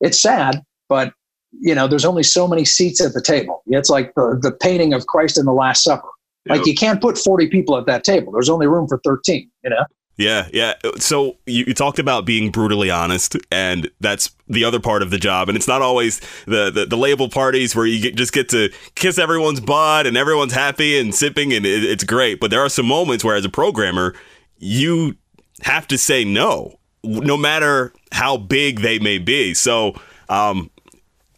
[0.03, 1.13] it's sad, but
[1.59, 3.63] you know, there's only so many seats at the table.
[3.67, 6.07] It's like the, the painting of Christ in the Last Supper.
[6.45, 6.57] Yep.
[6.57, 8.33] Like you can't put 40 people at that table.
[8.33, 9.85] There's only room for 13, you know?
[10.17, 10.73] Yeah, yeah.
[10.97, 15.17] So you, you, talked about being brutally honest, and that's the other part of the
[15.17, 15.49] job.
[15.49, 18.71] And it's not always the the, the label parties where you get, just get to
[18.93, 22.39] kiss everyone's butt and everyone's happy and sipping, and it, it's great.
[22.39, 24.13] But there are some moments where, as a programmer,
[24.59, 25.15] you
[25.63, 29.53] have to say no no matter how big they may be.
[29.53, 29.95] So,
[30.29, 30.69] um,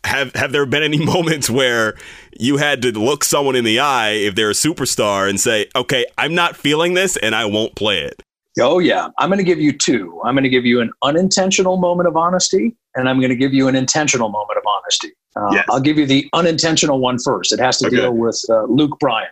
[0.04, 1.96] have have there been any moments where
[2.38, 6.06] you had to look someone in the eye if they're a superstar and say, "Okay,
[6.18, 8.22] I'm not feeling this, and I won't play it."
[8.60, 10.22] Oh yeah, I'm going to give you two.
[10.24, 13.54] I'm going to give you an unintentional moment of honesty, and I'm going to give
[13.54, 15.12] you an intentional moment of honesty.
[15.36, 15.66] Uh, yes.
[15.70, 17.52] I'll give you the unintentional one first.
[17.52, 17.98] It has to okay.
[17.98, 19.30] deal with uh, Luke Bryan.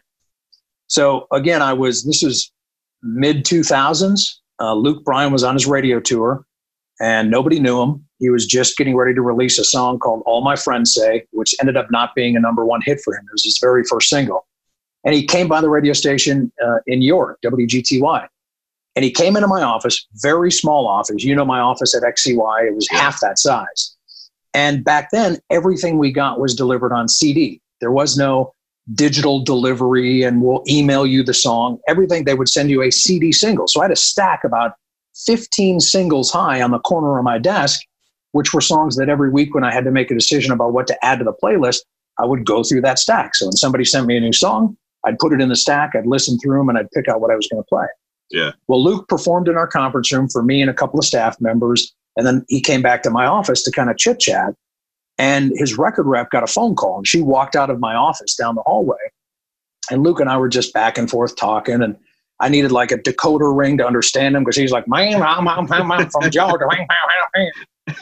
[0.88, 2.52] So again, I was this is
[3.02, 4.36] mid 2000s.
[4.60, 6.46] Uh, Luke Bryan was on his radio tour,
[7.00, 8.06] and nobody knew him.
[8.20, 11.54] He was just getting ready to release a song called All My Friends Say, which
[11.60, 13.24] ended up not being a number one hit for him.
[13.26, 14.48] It was his very first single.
[15.04, 18.28] And he came by the radio station uh, in York, WGTY.
[18.96, 21.24] And he came into my office, very small office.
[21.24, 23.96] You know, my office at XCY, it was half that size.
[24.54, 27.60] And back then, everything we got was delivered on CD.
[27.82, 28.54] There was no
[28.94, 31.80] digital delivery and we'll email you the song.
[31.88, 33.68] Everything, they would send you a CD single.
[33.68, 34.74] So I had a stack about
[35.26, 37.82] 15 singles high on the corner of my desk,
[38.32, 40.88] which were songs that every week when I had to make a decision about what
[40.88, 41.80] to add to the playlist,
[42.20, 43.36] I would go through that stack.
[43.36, 46.06] So when somebody sent me a new song, I'd put it in the stack, I'd
[46.06, 47.86] listen through them, and I'd pick out what I was going to play.
[48.32, 48.52] Yeah.
[48.68, 51.94] Well, Luke performed in our conference room for me and a couple of staff members.
[52.16, 54.54] And then he came back to my office to kind of chit chat.
[55.18, 58.36] And his record rep got a phone call, and she walked out of my office
[58.36, 58.98] down the hallway.
[59.92, 61.96] And Luke and I were just back and forth talking, and
[62.40, 65.72] I needed like a decoder ring to understand him because he's like, "Man, I'm, I'm,
[65.72, 66.66] I'm from Georgia."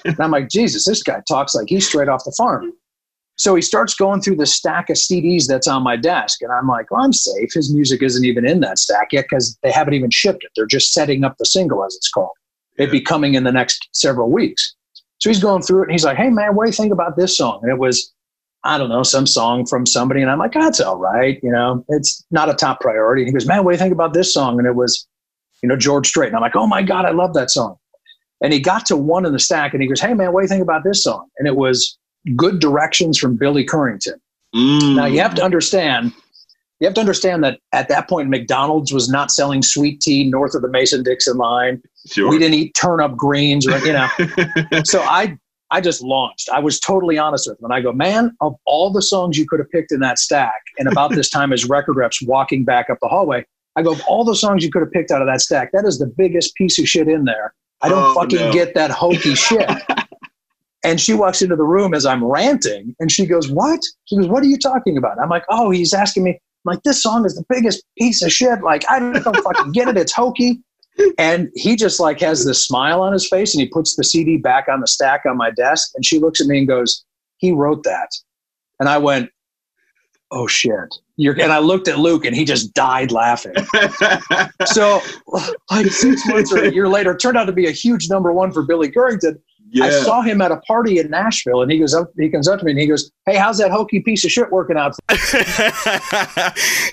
[0.06, 2.71] and I'm like, Jesus, this guy talks like he's straight off the farm.
[3.38, 6.67] So he starts going through the stack of CDs that's on my desk, and I'm
[6.67, 7.50] like, well, I'm safe.
[7.54, 10.52] His music isn't even in that stack yet because they haven't even shipped it.
[10.56, 12.30] They're just setting up the single, as it's called.
[12.78, 14.76] It'd be coming in the next several weeks.
[15.21, 17.15] So he's going through it and he's like, hey, man, what do you think about
[17.15, 17.60] this song?
[17.62, 18.12] And it was,
[18.63, 20.21] I don't know, some song from somebody.
[20.21, 21.39] And I'm like, that's all right.
[21.43, 23.21] You know, it's not a top priority.
[23.21, 24.57] And he goes, man, what do you think about this song?
[24.57, 25.07] And it was,
[25.62, 26.27] you know, George Strait.
[26.27, 27.75] And I'm like, oh my God, I love that song.
[28.41, 30.45] And he got to one in the stack and he goes, hey, man, what do
[30.45, 31.27] you think about this song?
[31.38, 31.99] And it was
[32.36, 34.19] Good Directions from Billy Currington.
[34.55, 34.95] Mm.
[34.95, 36.13] Now, you have to understand
[36.81, 40.55] you have to understand that at that point, McDonald's was not selling sweet tea north
[40.55, 41.81] of the Mason Dixon line.
[42.07, 42.29] Sure.
[42.29, 44.09] We didn't eat turnip greens, or you know.
[44.83, 45.37] so I
[45.69, 46.49] I just launched.
[46.51, 49.47] I was totally honest with him, and I go, man, of all the songs you
[49.47, 52.89] could have picked in that stack, and about this time as record reps walking back
[52.89, 55.27] up the hallway, I go, of all the songs you could have picked out of
[55.27, 57.53] that stack, that is the biggest piece of shit in there.
[57.83, 58.51] I don't oh, fucking no.
[58.51, 59.69] get that hokey shit.
[60.83, 63.79] And she walks into the room as I'm ranting and she goes, What?
[64.05, 65.19] She goes, What are you talking about?
[65.19, 66.39] I'm like, Oh, he's asking me.
[66.65, 68.62] Like, this song is the biggest piece of shit.
[68.62, 69.97] Like, I don't fucking get it.
[69.97, 70.62] It's hokey.
[71.17, 74.38] And he just like has this smile on his face and he puts the CD
[74.38, 75.91] back on the stack on my desk.
[75.95, 77.04] And she looks at me and goes,
[77.38, 78.10] He wrote that.
[78.80, 79.30] And I went,
[80.32, 80.93] Oh shit.
[81.17, 83.54] You're, and I looked at Luke and he just died laughing.
[84.65, 85.02] so,
[85.69, 88.52] like six months or a year later, turned out to be a huge number one
[88.52, 89.39] for Billy Currington.
[89.73, 89.86] Yeah.
[89.86, 92.12] I saw him at a party in Nashville, and he goes up.
[92.17, 94.51] He comes up to me and he goes, "Hey, how's that hokey piece of shit
[94.51, 94.95] working out?"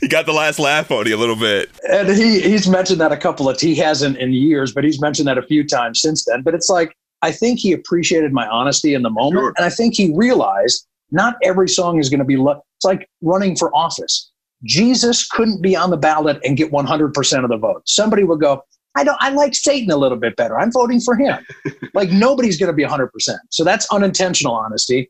[0.00, 3.10] he got the last laugh on you a little bit, and he he's mentioned that
[3.10, 3.60] a couple of.
[3.60, 6.42] He hasn't in years, but he's mentioned that a few times since then.
[6.42, 9.52] But it's like I think he appreciated my honesty in the moment, sure.
[9.56, 12.36] and I think he realized not every song is going to be.
[12.36, 14.30] Lo- it's like running for office.
[14.64, 17.82] Jesus couldn't be on the ballot and get 100% of the vote.
[17.86, 18.62] Somebody would go,
[18.98, 20.58] I don't I like Satan a little bit better.
[20.58, 21.38] I'm voting for him.
[21.94, 23.08] like nobody's going to be 100%.
[23.50, 25.08] So that's unintentional honesty.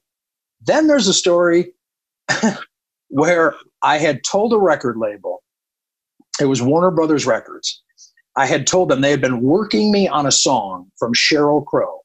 [0.61, 1.73] Then there's a story
[3.09, 5.43] where I had told a record label.
[6.39, 7.83] It was Warner Brothers Records.
[8.37, 12.01] I had told them they had been working me on a song from Sheryl Crow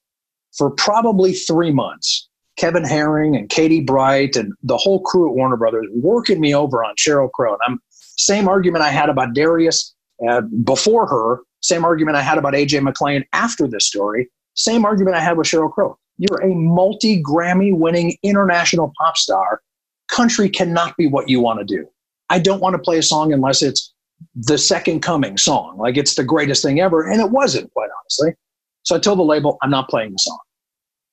[0.57, 2.29] for probably 3 months.
[2.55, 6.81] Kevin Herring and Katie Bright and the whole crew at Warner Brothers working me over
[6.83, 7.51] on Sheryl Crow.
[7.53, 9.93] And I'm same argument I had about Darius
[10.29, 15.15] uh, before her, same argument I had about AJ McLean after this story, same argument
[15.15, 15.97] I had with Sheryl Crow.
[16.17, 19.61] You're a multi Grammy winning international pop star.
[20.09, 21.87] Country cannot be what you want to do.
[22.29, 23.93] I don't want to play a song unless it's
[24.35, 27.09] the second coming song, like it's the greatest thing ever.
[27.09, 28.35] And it wasn't, quite honestly.
[28.83, 30.39] So I told the label, I'm not playing the song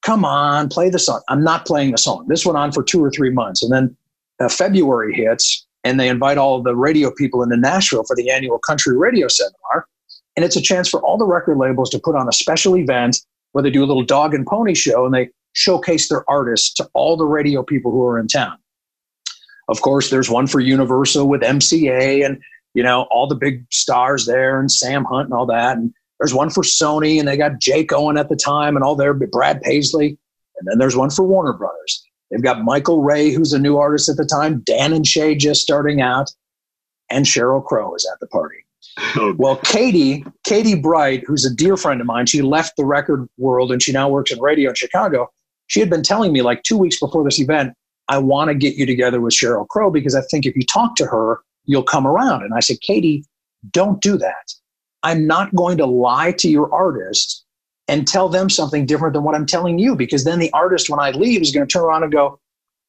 [0.03, 1.21] come on, play the song.
[1.29, 2.27] I'm not playing the song.
[2.29, 3.63] This went on for two or three months.
[3.63, 3.97] And then
[4.41, 8.59] uh, February hits, and they invite all the radio people into Nashville for the annual
[8.59, 9.87] country radio seminar.
[10.37, 13.19] And it's a chance for all the record labels to put on a special event
[13.53, 16.89] where they do a little dog and pony show and they showcase their artists to
[16.95, 18.57] all the radio people who are in town.
[19.69, 22.41] Of course, there's one for Universal with MCA and
[22.75, 25.77] you know all the big stars there and Sam Hunt and all that.
[25.77, 28.95] And there's one for Sony, and they got Jake Owen at the time, and all
[28.95, 30.19] their Brad Paisley,
[30.59, 32.07] and then there's one for Warner Brothers.
[32.31, 35.63] They've got Michael Ray, who's a new artist at the time, Dan and Shay just
[35.63, 36.31] starting out,
[37.09, 38.59] and Sheryl Crow is at the party.
[39.17, 39.35] Oh.
[39.39, 43.73] Well, Katie, Katie Bright, who's a dear friend of mine, she left the record world
[43.73, 45.31] and she now works in radio in Chicago.
[45.67, 47.75] She had been telling me like two weeks before this event,
[48.09, 50.97] I want to get you together with Sheryl Crow because I think if you talk
[50.97, 52.43] to her, you'll come around.
[52.43, 53.25] And I said, Katie,
[53.71, 54.53] don't do that.
[55.03, 57.45] I'm not going to lie to your artist
[57.89, 61.01] and tell them something different than what I'm telling you because then the artist, when
[61.01, 62.39] I leave, is going to turn around and go,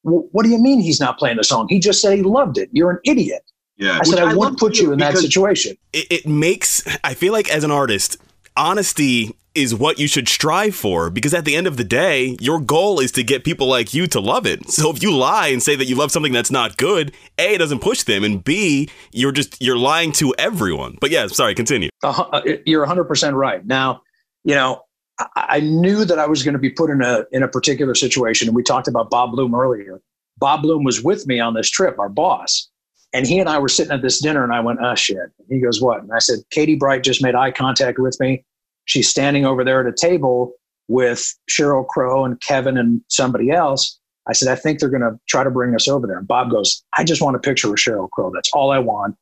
[0.03, 1.67] What do you mean he's not playing the song?
[1.69, 2.69] He just said he loved it.
[2.71, 3.43] You're an idiot.
[3.81, 3.97] Yeah.
[3.99, 5.75] I said, I, I wouldn't put you in that situation.
[5.91, 8.17] It, it makes, I feel like as an artist,
[8.55, 12.61] honesty is what you should strive for because at the end of the day, your
[12.61, 14.69] goal is to get people like you to love it.
[14.69, 17.57] So if you lie and say that you love something that's not good, A, it
[17.57, 20.97] doesn't push them, and B, you're just you're lying to everyone.
[21.01, 21.89] But yeah, sorry, continue.
[22.03, 23.65] Uh, you're 100% right.
[23.65, 24.03] Now,
[24.43, 24.83] you know,
[25.19, 27.95] I, I knew that I was going to be put in a in a particular
[27.95, 30.01] situation, and we talked about Bob Bloom earlier.
[30.37, 32.70] Bob Bloom was with me on this trip, our boss.
[33.13, 35.59] And he and I were sitting at this dinner, and I went, "Oh shit!" he
[35.59, 38.45] goes, "What?" And I said, "Katie Bright just made eye contact with me
[38.85, 40.53] she's standing over there at a table
[40.87, 43.99] with Sheryl Crow and Kevin and somebody else.
[44.27, 46.17] I said, I think they're going to try to bring us over there.
[46.17, 48.31] And Bob goes, I just want a picture with Sheryl Crow.
[48.33, 49.15] That's all I want.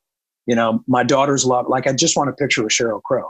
[0.46, 3.28] You know, my daughters love, like, I just want a picture with Sheryl Crow.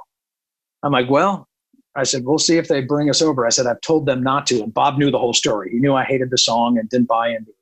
[0.83, 1.47] I'm like, well,
[1.95, 3.47] I said, we'll see if they bring us over.
[3.47, 4.63] I said, I've told them not to.
[4.63, 5.71] And Bob knew the whole story.
[5.71, 7.57] He knew I hated the song and didn't buy into it.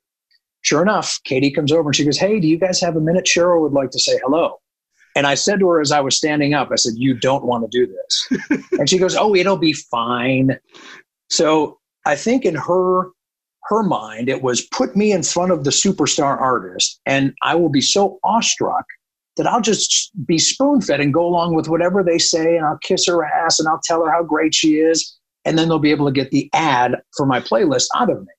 [0.69, 3.25] Sure enough, Katie comes over and she goes, Hey, do you guys have a minute?
[3.25, 4.59] Sheryl would like to say hello.
[5.15, 7.63] And I said to her as I was standing up, I said, You don't want
[7.63, 8.61] to do this.
[8.73, 10.59] and she goes, Oh, it'll be fine.
[11.31, 13.09] So I think in her
[13.63, 17.69] her mind, it was put me in front of the superstar artist, and I will
[17.69, 18.85] be so awestruck
[19.37, 22.77] that I'll just be spoon fed and go along with whatever they say, and I'll
[22.83, 25.89] kiss her ass and I'll tell her how great she is, and then they'll be
[25.89, 28.33] able to get the ad for my playlist out of me.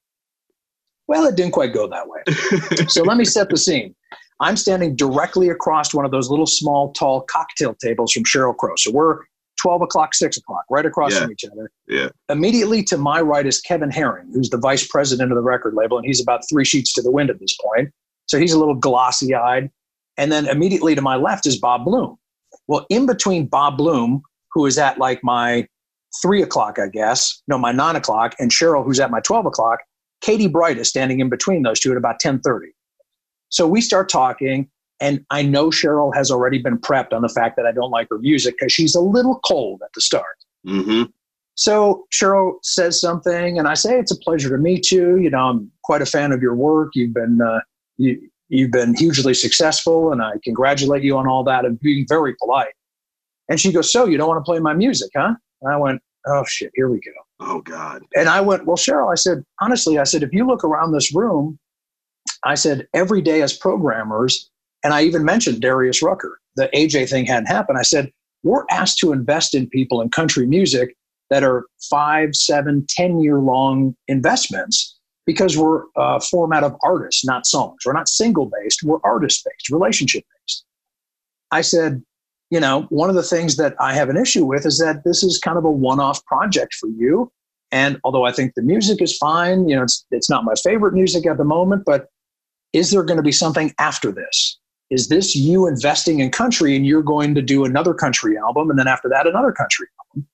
[1.11, 2.87] Well, it didn't quite go that way.
[2.87, 3.97] so let me set the scene.
[4.39, 8.75] I'm standing directly across one of those little small, tall cocktail tables from Sheryl Crow.
[8.77, 9.19] So we're
[9.61, 11.23] 12 o'clock, 6 o'clock, right across yeah.
[11.23, 11.69] from each other.
[11.89, 12.11] Yeah.
[12.29, 15.99] Immediately to my right is Kevin Herring, who's the vice president of the record label,
[15.99, 17.91] and he's about three sheets to the wind at this point.
[18.27, 19.69] So he's a little glossy eyed.
[20.17, 22.17] And then immediately to my left is Bob Bloom.
[22.69, 25.67] Well, in between Bob Bloom, who is at like my
[26.23, 29.81] three o'clock, I guess, no, my nine o'clock, and Sheryl, who's at my 12 o'clock,
[30.21, 32.73] Katie Bright is standing in between those two at about 1030.
[33.49, 34.69] So we start talking,
[35.01, 38.09] and I know Sheryl has already been prepped on the fact that I don't like
[38.11, 40.37] her music because she's a little cold at the start.
[40.67, 41.05] Mm-hmm.
[41.55, 45.17] So Sheryl says something, and I say, "It's a pleasure to meet you.
[45.17, 46.93] You know, I'm quite a fan of your work.
[46.95, 47.61] You've been uh,
[47.99, 52.35] you, you've been hugely successful, and I congratulate you on all that." And being very
[52.41, 52.73] polite.
[53.49, 56.01] And she goes, "So you don't want to play my music, huh?" And I went,
[56.27, 57.11] "Oh shit, here we go."
[57.41, 58.03] Oh God.
[58.15, 61.15] And I went, "Well, Sheryl," I said, honestly, I said, if you look around this
[61.15, 61.59] room,
[62.45, 64.51] I said, every day as programmers,
[64.85, 67.79] and I even mentioned Darius Rucker, the AJ thing hadn't happened.
[67.79, 68.13] I said,
[68.43, 70.97] we're asked to invest in people in country music
[71.31, 77.47] that are five, seven, ten year long investments because we're a format of artists, not
[77.47, 77.83] songs.
[77.85, 80.65] We're not single based, we're artist based, relationship based.
[81.53, 82.03] I said,
[82.51, 85.23] you know, one of the things that I have an issue with is that this
[85.23, 87.33] is kind of a one off project for you.
[87.73, 90.93] And although I think the music is fine, you know, it's, it's not my favorite
[90.93, 92.09] music at the moment, but
[92.73, 94.59] is there going to be something after this?
[94.91, 98.79] Is this you investing in country and you're going to do another country album and
[98.79, 100.27] then after that another country album?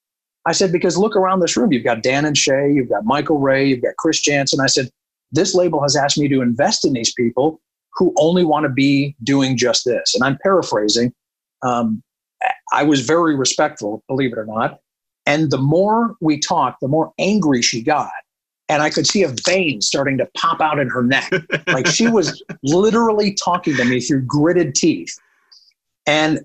[0.46, 1.72] I said, because look around this room.
[1.72, 4.60] You've got Dan and Shay, you've got Michael Ray, you've got Chris Janson.
[4.60, 4.88] I said,
[5.32, 7.60] this label has asked me to invest in these people
[7.94, 10.14] who only want to be doing just this.
[10.14, 11.12] And I'm paraphrasing.
[11.62, 12.02] Um,
[12.72, 14.80] I was very respectful, believe it or not.
[15.24, 18.10] And the more we talked, the more angry she got.
[18.68, 21.30] And I could see a vein starting to pop out in her neck.
[21.68, 25.16] like she was literally talking to me through gritted teeth.
[26.06, 26.44] And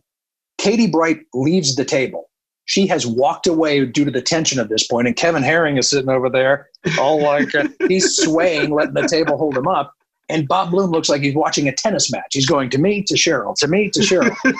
[0.58, 2.30] Katie Bright leaves the table
[2.72, 5.90] she has walked away due to the tension at this point, and Kevin Herring is
[5.90, 9.94] sitting over there, all like uh, he's swaying, letting the table hold him up.
[10.30, 12.28] And Bob Bloom looks like he's watching a tennis match.
[12.32, 14.34] He's going to me, to Sheryl, to me, to Sheryl.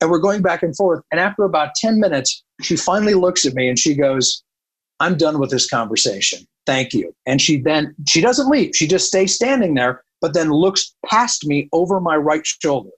[0.00, 1.02] and we're going back and forth.
[1.10, 4.42] And after about 10 minutes, she finally looks at me and she goes,
[5.00, 6.46] I'm done with this conversation.
[6.64, 7.14] Thank you.
[7.26, 8.74] And she then, she doesn't leave.
[8.74, 12.90] She just stays standing there, but then looks past me over my right shoulder.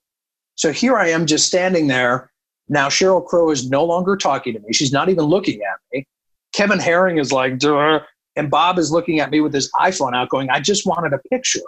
[0.55, 2.31] So here I am just standing there
[2.69, 4.73] now Sheryl Crow is no longer talking to me.
[4.73, 6.07] She's not even looking at me.
[6.53, 8.01] Kevin Herring is like, Duh.
[8.37, 11.19] and Bob is looking at me with his iPhone out, going, "I just wanted a
[11.31, 11.61] picture."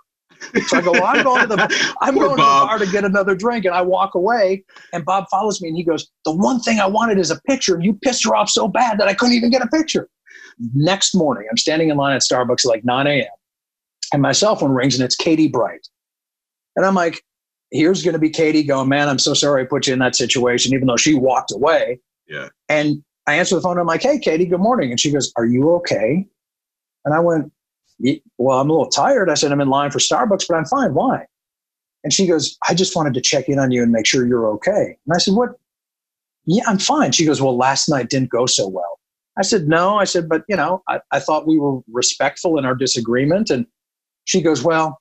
[0.66, 2.36] So I go, well, "I'm going to the I'm going Bob.
[2.36, 4.64] to the bar to get another drink," and I walk away.
[4.92, 7.74] And Bob follows me, and he goes, "The one thing I wanted is a picture,
[7.74, 10.08] and you pissed her off so bad that I couldn't even get a picture."
[10.74, 13.26] Next morning, I'm standing in line at Starbucks at like 9 a.m.
[14.12, 15.86] and my cell phone rings, and it's Katie Bright,
[16.76, 17.22] and I'm like,
[17.70, 20.16] here's going to be Katie going, man, I'm so sorry I put you in that
[20.16, 22.00] situation, even though she walked away.
[22.26, 22.48] Yeah.
[22.68, 23.78] And I answer the phone.
[23.78, 24.90] I'm like, hey, Katie, good morning.
[24.90, 26.26] And she goes, are you okay?
[27.04, 27.52] And I went,
[28.38, 29.30] well, I'm a little tired.
[29.30, 30.94] I said, I'm in line for Starbucks, but I'm fine.
[30.94, 31.26] Why?
[32.02, 34.48] And she goes, I just wanted to check in on you and make sure you're
[34.54, 34.96] okay.
[35.06, 35.50] And I said, what?
[36.46, 37.12] Yeah, I'm fine.
[37.12, 38.98] She goes, well, last night didn't go so well.
[39.38, 39.96] I said, no.
[39.96, 43.50] I said, but you know, I, I thought we were respectful in our disagreement.
[43.50, 43.66] And
[44.24, 44.98] she goes, well,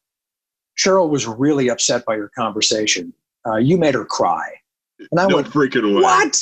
[0.78, 3.14] Sheryl was really upset by your conversation.
[3.48, 4.50] Uh, you made her cry.
[5.12, 6.02] And I no went, freaking way.
[6.02, 6.42] What?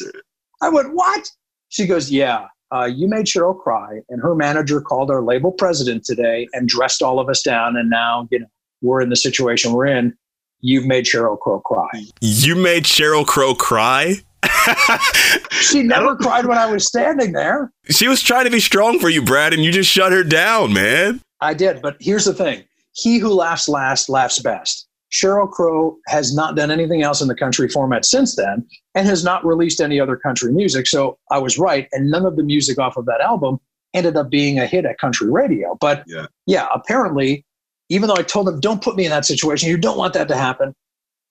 [0.61, 1.29] I went, what?
[1.69, 2.47] She goes, yeah.
[2.71, 7.01] Uh, you made Sheryl cry, and her manager called our label president today and dressed
[7.01, 7.77] all of us down.
[7.77, 8.47] And now, you know,
[8.81, 10.15] we're in the situation we're in.
[10.59, 12.03] You've made Sheryl Crow cry.
[12.19, 14.15] You made Sheryl Crow cry?
[15.51, 17.71] she never cried when I was standing there.
[17.89, 20.73] She was trying to be strong for you, Brad, and you just shut her down,
[20.73, 21.21] man.
[21.39, 22.63] I did, but here's the thing
[22.93, 24.86] he who laughs last laughs best.
[25.11, 29.23] Sheryl Crow has not done anything else in the country format since then and has
[29.23, 30.87] not released any other country music.
[30.87, 31.87] So I was right.
[31.91, 33.59] And none of the music off of that album
[33.93, 35.77] ended up being a hit at country radio.
[35.79, 37.45] But yeah, yeah apparently,
[37.89, 40.27] even though I told them, don't put me in that situation, you don't want that
[40.27, 40.75] to happen,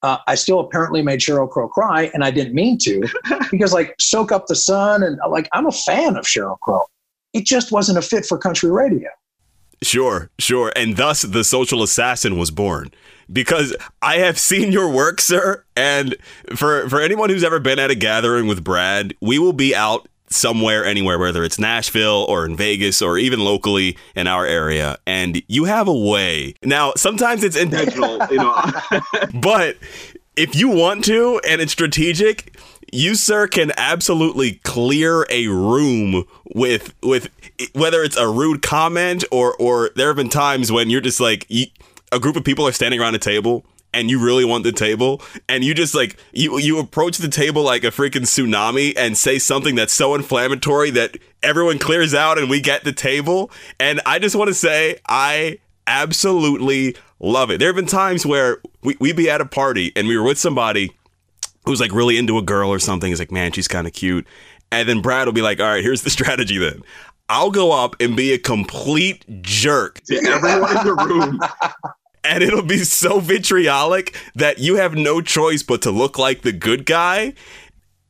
[0.03, 2.11] uh, I still apparently made Sheryl Crow cry.
[2.15, 3.03] And I didn't mean to
[3.51, 6.83] because, like, Soak Up the Sun and like, I'm a fan of Sheryl Crow.
[7.33, 9.11] It just wasn't a fit for country radio.
[9.83, 10.73] Sure, sure.
[10.75, 12.91] And thus the social assassin was born.
[13.33, 16.15] Because I have seen your work, sir, and
[16.55, 20.09] for for anyone who's ever been at a gathering with Brad, we will be out
[20.29, 25.43] somewhere anywhere whether it's Nashville or in Vegas or even locally in our area and
[25.49, 26.55] you have a way.
[26.63, 28.57] Now, sometimes it's intentional, you know.
[29.35, 29.77] but
[30.37, 32.57] if you want to and it's strategic,
[32.93, 36.25] you sir can absolutely clear a room
[36.55, 37.29] with with
[37.75, 41.47] whether it's a rude comment or or there have been times when you're just like
[41.49, 41.67] you,
[42.13, 45.23] a group of people are standing around a table and you really want the table
[45.49, 49.39] and you just like you you approach the table like a freaking tsunami and say
[49.39, 54.19] something that's so inflammatory that everyone clears out and we get the table and I
[54.19, 57.59] just want to say I absolutely love it.
[57.59, 60.39] There have been times where we, we'd be at a party and we were with
[60.39, 60.96] somebody
[61.67, 63.13] who's like really into a girl or something.
[63.13, 64.27] is like, man, she's kind of cute.
[64.73, 66.83] And then Brad will be like, all right, here's the strategy then.
[67.29, 71.41] I'll go up and be a complete jerk to everyone in the room.
[72.29, 76.51] And it'll be so vitriolic that you have no choice but to look like the
[76.51, 77.35] good guy.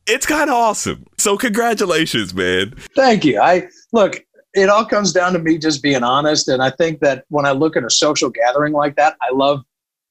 [0.07, 1.05] it's kind of awesome.
[1.19, 2.73] So congratulations, man.
[2.95, 3.39] Thank you.
[3.39, 6.47] I look, it all comes down to me just being honest.
[6.47, 9.63] And I think that when I look at a social gathering like that, I love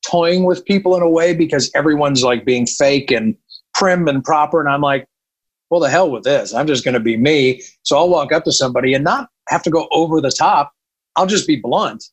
[0.09, 3.37] toying with people in a way because everyone's like being fake and
[3.75, 4.61] prim and proper.
[4.61, 5.07] And I'm like,
[5.71, 6.55] well, the hell with this.
[6.55, 7.63] I'm just going to be me.
[7.83, 10.73] So I'll walk up to somebody and not have to go over the top.
[11.17, 12.05] I'll just be blunt.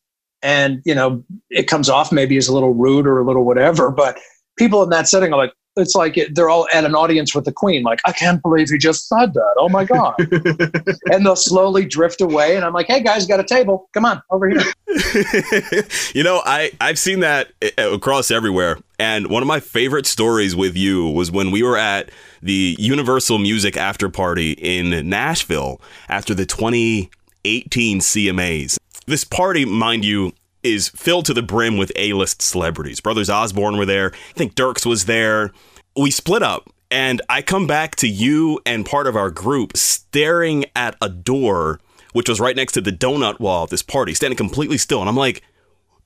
[0.41, 3.91] And, you know, it comes off maybe as a little rude or a little whatever,
[3.91, 4.17] but
[4.57, 7.45] people in that setting are like, it's like it, they're all at an audience with
[7.45, 7.83] the queen.
[7.83, 9.55] Like, I can't believe he just said that.
[9.57, 10.15] Oh my God.
[11.11, 12.55] and they'll slowly drift away.
[12.55, 13.89] And I'm like, hey guys, got a table.
[13.93, 14.61] Come on over here.
[16.13, 18.77] you know, I, I've seen that uh, across everywhere.
[18.99, 22.09] And one of my favorite stories with you was when we were at
[22.41, 28.77] the Universal Music After Party in Nashville after the 2018 CMAs.
[29.05, 30.33] This party, mind you,
[30.63, 32.99] is filled to the brim with A-list celebrities.
[32.99, 34.11] Brothers Osborne were there.
[34.13, 35.51] I think Dierks was there.
[35.95, 40.65] We split up and I come back to you and part of our group staring
[40.75, 41.79] at a door
[42.13, 45.01] which was right next to the donut wall of this party, standing completely still.
[45.01, 45.43] And I'm like,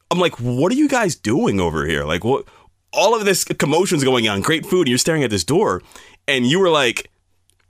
[0.09, 2.03] I'm like, what are you guys doing over here?
[2.03, 2.45] Like, what?
[2.93, 5.83] All of this commotion's going on, great food, and you're staring at this door.
[6.27, 7.11] And you were like,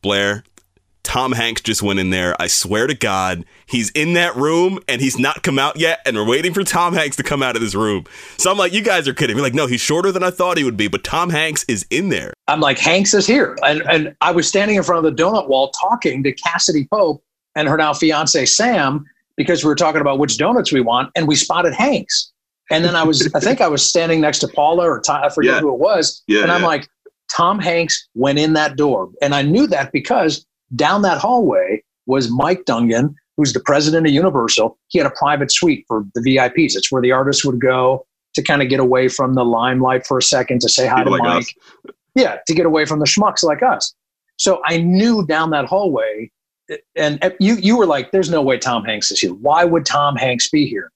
[0.02, 0.44] Blair,
[1.08, 2.36] Tom Hanks just went in there.
[2.38, 6.02] I swear to God, he's in that room and he's not come out yet.
[6.06, 8.04] And we're waiting for Tom Hanks to come out of this room.
[8.36, 9.38] So I'm like, you guys are kidding.
[9.38, 11.86] We're like, no, he's shorter than I thought he would be, but Tom Hanks is
[11.90, 12.34] in there.
[12.50, 13.58] I'm like, Hanks is here.
[13.66, 17.24] And, and I was standing in front of the donut wall talking to Cassadee Pope
[17.56, 19.06] and her now fiance Sam
[19.38, 21.10] because we were talking about which donuts we want.
[21.16, 22.34] And we spotted Hanks.
[22.70, 25.30] And then I was, I think I was standing next to Paula or Tom, I
[25.30, 25.60] forget yeah.
[25.62, 26.22] who it was.
[26.28, 26.68] Yeah, and I'm yeah.
[26.68, 26.90] like,
[27.32, 29.10] Tom Hanks went in that door.
[29.22, 30.46] And I knew that because
[30.76, 34.78] down that hallway was Mike Dungan, who's the president of Universal.
[34.88, 36.76] He had a private suite for the VIPs.
[36.76, 40.18] It's where the artists would go to kind of get away from the limelight for
[40.18, 41.44] a second to say hi People to like Mike.
[41.44, 41.54] Us.
[42.16, 43.94] Yeah, to get away from the schmucks like us.
[44.38, 46.32] So I knew down that hallway,
[46.96, 49.34] and you you were like, "There's no way Tom Hanks is here.
[49.34, 50.92] Why would Tom Hanks be here?"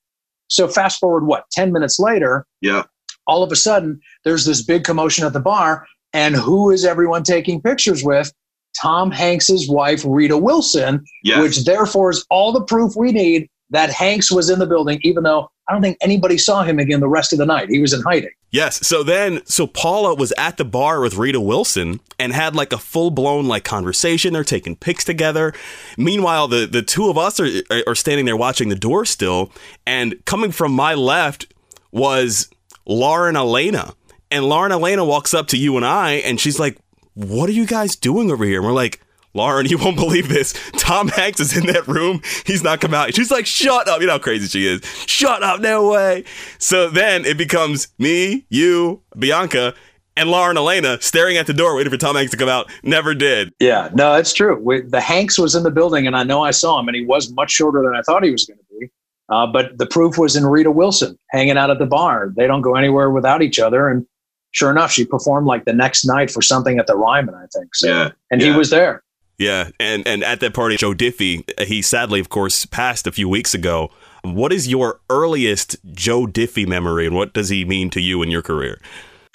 [0.48, 2.46] So fast forward, what ten minutes later?
[2.62, 2.84] Yeah.
[3.28, 7.24] All of a sudden, there's this big commotion at the bar, and who is everyone
[7.24, 8.34] taking pictures with?
[8.80, 11.42] Tom Hanks's wife, Rita Wilson, yes.
[11.42, 15.24] which therefore is all the proof we need that Hanks was in the building, even
[15.24, 17.70] though I don't think anybody saw him again the rest of the night.
[17.70, 18.32] He was in hiding.
[18.52, 18.86] Yes.
[18.86, 22.78] So then, so Paula was at the bar with Rita Wilson and had like a
[22.78, 24.34] full blown like conversation.
[24.34, 25.54] They're taking pics together.
[25.98, 27.48] Meanwhile, the the two of us are
[27.88, 29.54] are standing there watching the door still,
[29.88, 31.54] and coming from my left
[31.92, 32.50] was
[32.86, 33.96] Lauren Alaina.
[34.30, 36.78] And Lauren Alaina walks up to you and I, and she's like,
[37.14, 38.58] what are you guys doing over here?
[38.60, 39.02] And we're like,
[39.34, 40.54] Lauren, you won't believe this.
[40.78, 42.22] Tom Hanks is in that room.
[42.46, 43.14] He's not come out.
[43.14, 44.02] She's like, shut up.
[44.02, 44.84] You know how crazy she is.
[45.08, 45.62] Shut up.
[45.62, 46.24] No way.
[46.58, 49.74] So then it becomes me, you, Bianca,
[50.18, 52.70] and Lauren Alaina staring at the door waiting for Tom Hanks to come out.
[52.84, 53.54] Never did.
[53.60, 54.60] Yeah, no, it's true.
[54.62, 57.06] We, the Hanks was in the building, and I know I saw him, and he
[57.06, 58.92] was much shorter than I thought he was going to be.
[59.30, 62.34] Uh, but the proof was in Rita Wilson hanging out at the bar.
[62.36, 63.88] They don't go anywhere without each other.
[63.88, 64.06] And
[64.52, 67.74] sure enough, she performed like the next night for something at the Ryman, I think.
[67.76, 68.52] So, yeah, and yeah.
[68.52, 69.04] he was there.
[69.38, 73.28] Yeah, and and at that party, Joe Diffie, he sadly, of course, passed a few
[73.28, 73.90] weeks ago.
[74.24, 78.30] What is your earliest Joe Diffie memory, and what does he mean to you in
[78.30, 78.80] your career?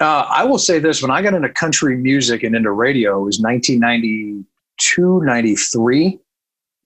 [0.00, 3.24] Uh, I will say this: when I got into country music and into radio, it
[3.24, 6.18] was 1992, 93,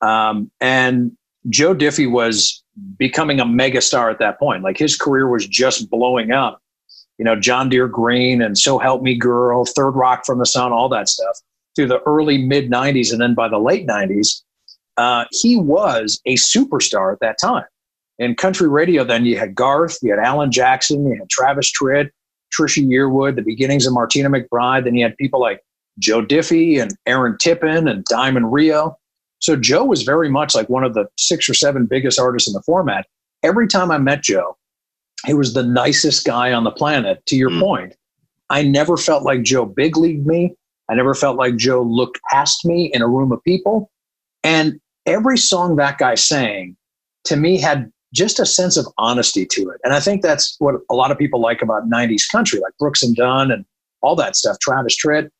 [0.00, 1.12] um, and
[1.50, 2.62] Joe Diffie was
[2.96, 4.62] becoming a megastar at that point.
[4.62, 6.62] Like his career was just blowing up
[7.20, 10.72] you know, John Deere Green and So Help Me Girl, Third Rock from the Sun,
[10.72, 11.38] all that stuff
[11.76, 13.12] through the early mid 90s.
[13.12, 14.40] And then by the late 90s,
[14.96, 17.66] uh, he was a superstar at that time.
[18.18, 22.08] In country radio, then you had Garth, you had Alan Jackson, you had Travis Tritt,
[22.58, 24.84] Trisha Yearwood, the beginnings of Martina McBride.
[24.84, 25.60] Then you had people like
[25.98, 28.96] Joe Diffie and Aaron Tippin and Diamond Rio.
[29.40, 32.54] So Joe was very much like one of the six or seven biggest artists in
[32.54, 33.06] the format.
[33.42, 34.56] Every time I met Joe,
[35.26, 37.24] he was the nicest guy on the planet.
[37.26, 37.60] To your mm.
[37.60, 37.96] point,
[38.48, 40.54] I never felt like Joe big leagued me.
[40.88, 43.90] I never felt like Joe looked past me in a room of people.
[44.42, 46.76] And every song that guy sang
[47.24, 49.80] to me had just a sense of honesty to it.
[49.84, 53.02] And I think that's what a lot of people like about 90s country, like Brooks
[53.02, 53.64] and Dunn and
[54.00, 55.30] all that stuff, Travis Tritt.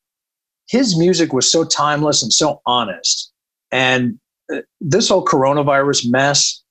[0.69, 3.33] His music was so timeless and so honest.
[3.73, 4.21] And
[4.53, 6.63] uh, this whole coronavirus mess,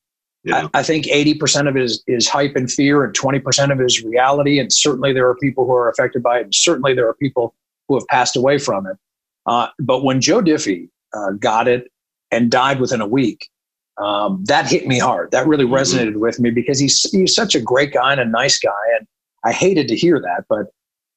[0.47, 3.85] I, I, think 80% of it is, is hype and fear, and 20% of it
[3.85, 4.59] is reality.
[4.59, 7.53] And certainly there are people who are affected by it, and certainly there are people
[7.87, 8.97] who have passed away from it.
[9.45, 11.91] Uh, but when Joe Diffie uh, got it
[12.31, 13.49] and died within a week,
[13.97, 15.31] um, that hit me hard.
[15.31, 15.73] That really mm-hmm.
[15.73, 19.07] resonated with me because he's he's such a great guy and a nice guy, and
[19.43, 20.45] I hated to hear that.
[20.47, 20.67] But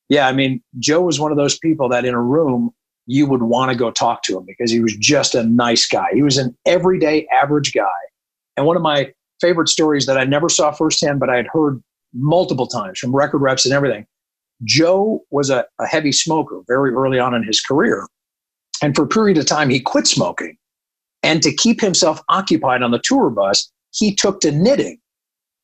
[0.08, 2.70] yeah, I mean, Joe was one of those people that in a room
[3.06, 6.06] you would want to go talk to him because he was just a nice guy.
[6.12, 7.88] He was an everyday average guy.
[8.57, 11.82] And one of my favorite stories that I never saw firsthand, but I had heard
[12.14, 14.07] multiple times from record reps and everything.
[14.64, 18.07] Joe was a, a heavy smoker very early on in his career.
[18.82, 20.57] And for a period of time, he quit smoking.
[21.22, 24.98] And to keep himself occupied on the tour bus, he took to knitting.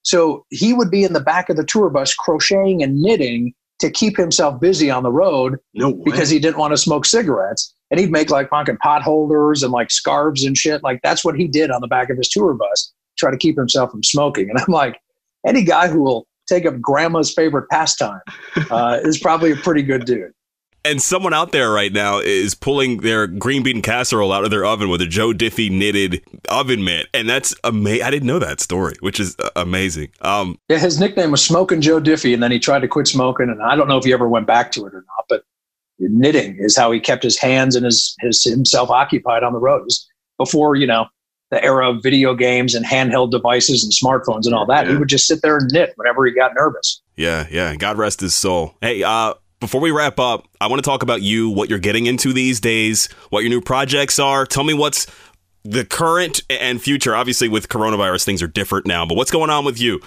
[0.02, 3.90] So he would be in the back of the tour bus crocheting and knitting to
[3.90, 7.74] keep himself busy on the road No because he didn't want to smoke cigarettes.
[7.90, 10.82] And he'd make like fucking potholders and like scarves and shit.
[10.82, 13.56] Like that's what he did on the back of his tour bus, try to keep
[13.56, 14.50] himself from smoking.
[14.50, 15.00] And I'm like,
[15.46, 18.20] any guy who will take up grandma's favorite pastime
[18.70, 20.32] uh, is probably a pretty good dude.
[20.84, 24.64] And someone out there right now is pulling their green bean casserole out of their
[24.64, 28.06] oven with a Joe Diffie knitted oven mitt, and that's amazing.
[28.06, 30.10] I didn't know that story, which is uh, amazing.
[30.22, 33.50] Um, Yeah, his nickname was Smoking Joe Diffie, and then he tried to quit smoking,
[33.50, 35.26] and I don't know if he ever went back to it or not.
[35.28, 35.42] But
[35.98, 39.80] knitting is how he kept his hands and his, his himself occupied on the road.
[39.80, 41.06] It was before you know
[41.50, 44.86] the era of video games and handheld devices and smartphones and all that.
[44.86, 47.00] He would just sit there and knit whenever he got nervous.
[47.16, 47.74] yeah, yeah.
[47.76, 48.74] God rest his soul.
[48.82, 52.06] Hey, uh, before we wrap up, I want to talk about you, what you're getting
[52.06, 54.46] into these days, what your new projects are.
[54.46, 55.06] Tell me what's
[55.64, 57.16] the current and future.
[57.16, 60.00] Obviously, with coronavirus, things are different now, but what's going on with you?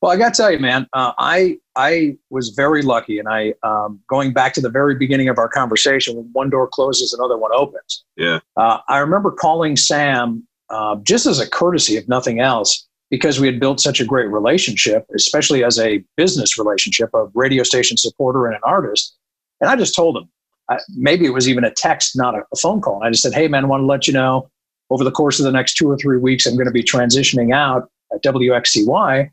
[0.00, 3.54] Well, I got to tell you, man, uh, I I was very lucky, and I
[3.62, 7.36] um, going back to the very beginning of our conversation, when one door closes, another
[7.36, 8.04] one opens.
[8.16, 8.40] Yeah.
[8.56, 13.46] Uh, I remember calling Sam uh, just as a courtesy, if nothing else, because we
[13.46, 18.46] had built such a great relationship, especially as a business relationship of radio station supporter
[18.46, 19.14] and an artist.
[19.60, 20.30] And I just told him,
[20.70, 22.96] I, maybe it was even a text, not a, a phone call.
[22.96, 24.48] And I just said, "Hey, man, want to let you know,
[24.88, 27.54] over the course of the next two or three weeks, I'm going to be transitioning
[27.54, 29.30] out at WXCY."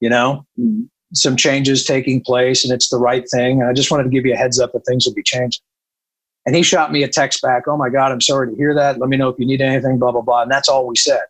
[0.00, 0.44] You know,
[1.14, 3.60] some changes taking place and it's the right thing.
[3.60, 5.62] And I just wanted to give you a heads up that things will be changing.
[6.46, 8.98] And he shot me a text back, Oh my God, I'm sorry to hear that.
[8.98, 10.42] Let me know if you need anything, blah, blah, blah.
[10.42, 11.24] And that's all we said.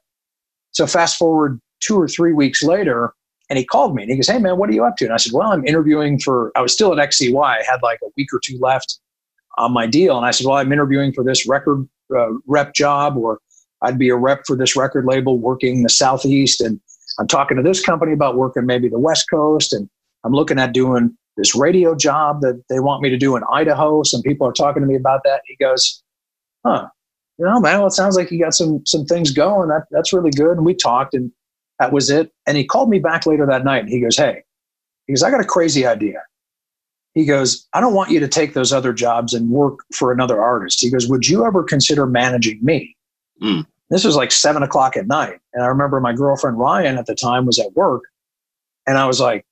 [0.72, 3.14] So fast forward two or three weeks later,
[3.50, 5.04] and he called me and he goes, Hey man, what are you up to?
[5.04, 7.42] And I said, Well, I'm interviewing for, I was still at XCY.
[7.42, 9.00] I had like a week or two left
[9.56, 10.16] on my deal.
[10.16, 13.40] And I said, Well, I'm interviewing for this record uh, rep job, or
[13.82, 16.60] I'd be a rep for this record label working the Southeast.
[16.60, 16.80] And
[17.18, 19.88] I'm talking to this company about working maybe the West Coast, and
[20.24, 24.02] I'm looking at doing this radio job that they want me to do in Idaho.
[24.02, 25.42] Some people are talking to me about that.
[25.46, 26.02] He goes,
[26.64, 26.88] "Huh,
[27.38, 29.68] you know, man, well, it sounds like you got some some things going.
[29.68, 31.30] That that's really good." And we talked, and
[31.78, 32.32] that was it.
[32.46, 34.42] And he called me back later that night, and he goes, "Hey,"
[35.06, 36.22] he goes, "I got a crazy idea."
[37.14, 40.42] He goes, "I don't want you to take those other jobs and work for another
[40.42, 42.96] artist." He goes, "Would you ever consider managing me?"
[43.42, 43.66] Mm.
[43.90, 45.38] This was like seven o'clock at night.
[45.54, 48.02] And I remember my girlfriend Ryan at the time was at work.
[48.86, 49.46] And I was like,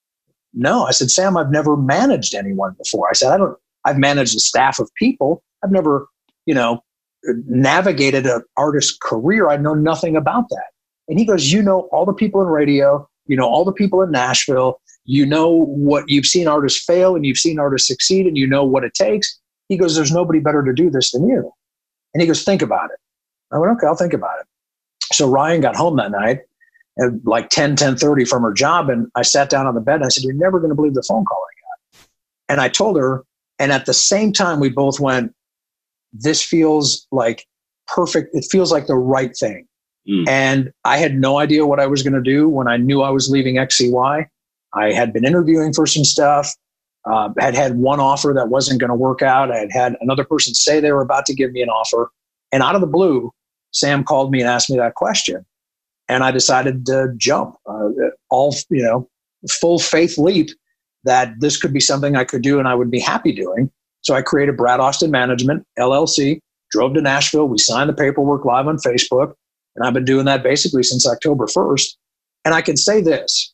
[0.53, 0.84] no.
[0.84, 3.09] I said, Sam, I've never managed anyone before.
[3.09, 5.43] I said, I don't, I've managed a staff of people.
[5.64, 6.07] I've never,
[6.45, 6.82] you know,
[7.47, 9.49] navigated an artist's career.
[9.49, 10.66] I know nothing about that.
[11.09, 14.03] And he goes, You know, all the people in radio, you know, all the people
[14.03, 18.37] in Nashville, you know what you've seen artists fail and you've seen artists succeed and
[18.37, 19.39] you know what it takes.
[19.68, 21.53] He goes, There's nobody better to do this than you.
[22.14, 22.99] And he goes, Think about it.
[23.53, 24.47] I went, okay, I'll think about it.
[25.12, 26.40] So Ryan got home that night
[26.99, 28.88] at like 10, 10 30 from her job.
[28.88, 30.94] And I sat down on the bed and I said, You're never going to believe
[30.94, 31.53] the phone call I
[31.97, 32.09] got.
[32.49, 33.24] And I told her,
[33.59, 35.34] and at the same time, we both went,
[36.12, 37.47] This feels like
[37.86, 38.34] perfect.
[38.34, 39.66] It feels like the right thing.
[40.09, 40.28] Mm.
[40.28, 43.11] And I had no idea what I was going to do when I knew I
[43.11, 44.26] was leaving XCY.
[44.74, 46.53] I had been interviewing for some stuff.
[47.09, 49.53] Uh, had had one offer that wasn't going to work out.
[49.53, 52.11] I had had another person say they were about to give me an offer.
[52.53, 53.32] And out of the blue,
[53.77, 55.45] Sam called me and asked me that question.
[56.09, 57.89] And I decided to jump, uh,
[58.31, 59.09] all, you know,
[59.51, 60.51] full faith leap
[61.05, 63.70] that this could be something I could do and I would be happy doing.
[64.01, 67.49] So I created Brad Austin Management, LLC, drove to Nashville.
[67.49, 69.35] We signed the paperwork live on Facebook.
[69.74, 71.97] And I've been doing that basically since October 1st.
[72.45, 73.53] And I can say this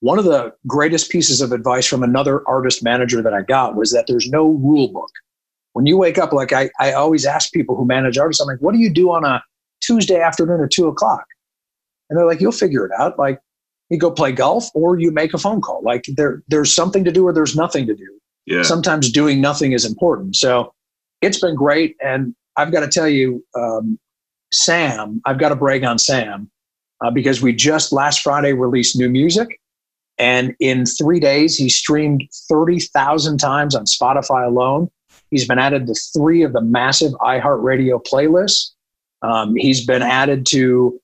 [0.00, 3.90] one of the greatest pieces of advice from another artist manager that I got was
[3.92, 5.10] that there's no rule book
[5.74, 8.60] when you wake up, like I, I always ask people who manage artists, I'm like,
[8.60, 9.42] what do you do on a
[9.80, 11.26] Tuesday afternoon at two o'clock?
[12.08, 13.18] And they're like, you'll figure it out.
[13.18, 13.40] Like
[13.90, 15.82] you go play golf or you make a phone call.
[15.84, 18.08] Like there, there's something to do or there's nothing to do.
[18.46, 18.62] Yeah.
[18.62, 20.36] Sometimes doing nothing is important.
[20.36, 20.72] So
[21.20, 21.96] it's been great.
[22.02, 23.98] And I've got to tell you, um,
[24.52, 26.48] Sam, I've got to brag on Sam
[27.04, 29.60] uh, because we just last Friday released new music.
[30.18, 34.88] And in three days, he streamed 30,000 times on Spotify alone.
[35.34, 38.70] He's been added to three of the massive iHeartRadio playlists.
[39.22, 41.00] Um, he's been added to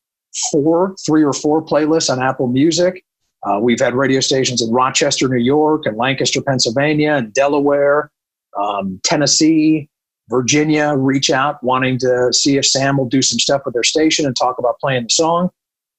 [0.52, 3.04] four, three or four playlists on Apple Music.
[3.44, 8.12] Uh, we've had radio stations in Rochester, New York, and Lancaster, Pennsylvania, and Delaware.
[8.58, 9.88] um, Tennessee,
[10.28, 14.26] Virginia reach out wanting to see if Sam will do some stuff with their station
[14.26, 15.50] and talk about playing the song.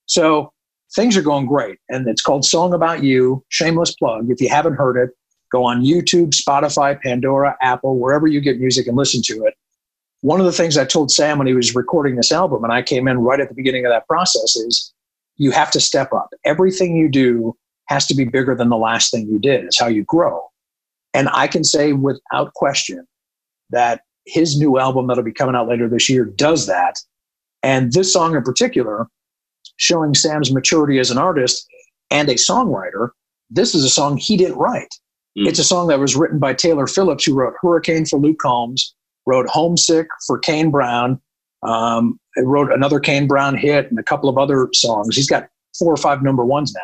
[0.05, 0.53] So
[0.95, 1.79] things are going great.
[1.89, 4.29] And it's called Song About You, shameless plug.
[4.29, 5.09] If you haven't heard it,
[5.51, 9.55] go on YouTube, Spotify, Pandora, Apple, wherever you get music and listen to it.
[10.21, 12.81] One of the things I told Sam when he was recording this album, and I
[12.81, 14.93] came in right at the beginning of that process, is
[15.37, 16.29] you have to step up.
[16.45, 19.65] Everything you do has to be bigger than the last thing you did.
[19.65, 20.47] It's how you grow.
[21.13, 23.05] And I can say without question
[23.71, 26.99] that his new album that'll be coming out later this year does that.
[27.63, 29.07] And this song in particular,
[29.77, 31.67] showing Sam's maturity as an artist
[32.11, 33.09] and a songwriter,
[33.49, 34.93] this is a song he didn't write.
[35.37, 35.47] Mm.
[35.47, 38.93] It's a song that was written by Taylor Phillips, who wrote Hurricane for Luke Combs,
[39.25, 41.21] wrote Homesick for Kane Brown,
[41.63, 45.15] um, wrote another Kane Brown hit and a couple of other songs.
[45.15, 46.81] He's got four or five number ones now.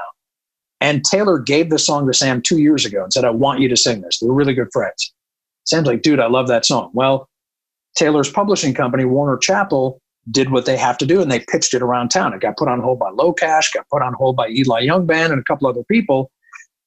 [0.79, 3.67] And Taylor gave the song to Sam two years ago and said, I want you
[3.67, 4.19] to sing this.
[4.19, 5.11] They were really good friends.
[5.65, 6.91] Sam's like, dude, I love that song.
[6.93, 7.27] Well,
[7.95, 11.81] Taylor's publishing company, Warner Chappell, did what they have to do and they pitched it
[11.81, 12.33] around town.
[12.33, 15.33] It got put on hold by LoCash, got put on hold by Eli Young Band
[15.33, 16.31] and a couple other people.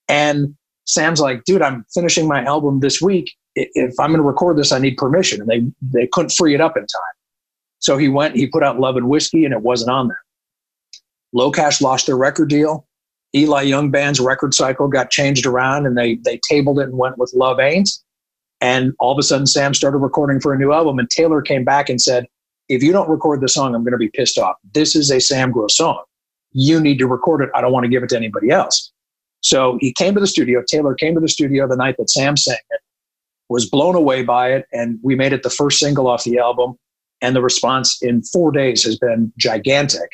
[0.08, 0.54] And
[0.90, 3.32] Sam's like, dude, I'm finishing my album this week.
[3.54, 5.40] If I'm going to record this, I need permission.
[5.40, 7.14] And they, they couldn't free it up in time.
[7.78, 10.20] So he went, he put out Love and Whiskey and it wasn't on there.
[11.34, 12.86] LoCash lost their record deal.
[13.34, 17.18] Eli Young Band's record cycle got changed around and they, they tabled it and went
[17.18, 17.88] with Love Ain't.
[18.60, 20.98] And all of a sudden, Sam started recording for a new album.
[20.98, 22.26] And Taylor came back and said,
[22.68, 24.56] if you don't record the song, I'm going to be pissed off.
[24.74, 26.02] This is a Sam Grow song.
[26.52, 27.50] You need to record it.
[27.54, 28.92] I don't want to give it to anybody else.
[29.40, 30.62] So he came to the studio.
[30.66, 32.80] Taylor came to the studio the night that Sam sang it,
[33.48, 36.76] was blown away by it, and we made it the first single off the album.
[37.22, 40.10] And the response in four days has been gigantic.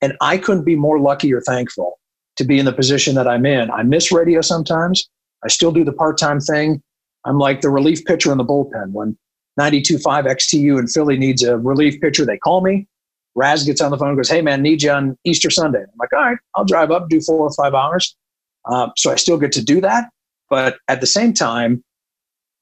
[0.00, 1.98] And I couldn't be more lucky or thankful
[2.36, 3.70] to be in the position that I'm in.
[3.70, 5.08] I miss radio sometimes.
[5.44, 6.82] I still do the part time thing.
[7.24, 8.92] I'm like the relief pitcher in the bullpen.
[8.92, 9.18] When
[9.58, 12.86] 92.5 XTU in Philly needs a relief pitcher, they call me.
[13.34, 15.80] Raz gets on the phone and goes, Hey, man, need you on Easter Sunday.
[15.80, 18.16] I'm like, All right, I'll drive up, do four or five hours.
[18.66, 20.10] Uh, so I still get to do that.
[20.48, 21.82] But at the same time,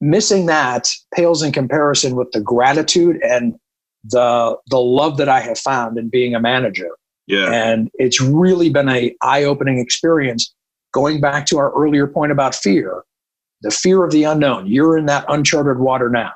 [0.01, 3.55] missing that pales in comparison with the gratitude and
[4.05, 6.91] the the love that I have found in being a manager.
[7.27, 7.51] Yeah.
[7.51, 10.55] And it's really been a eye-opening experience
[10.93, 13.03] going back to our earlier point about fear.
[13.63, 14.67] The fear of the unknown.
[14.67, 16.33] You're in that uncharted water now.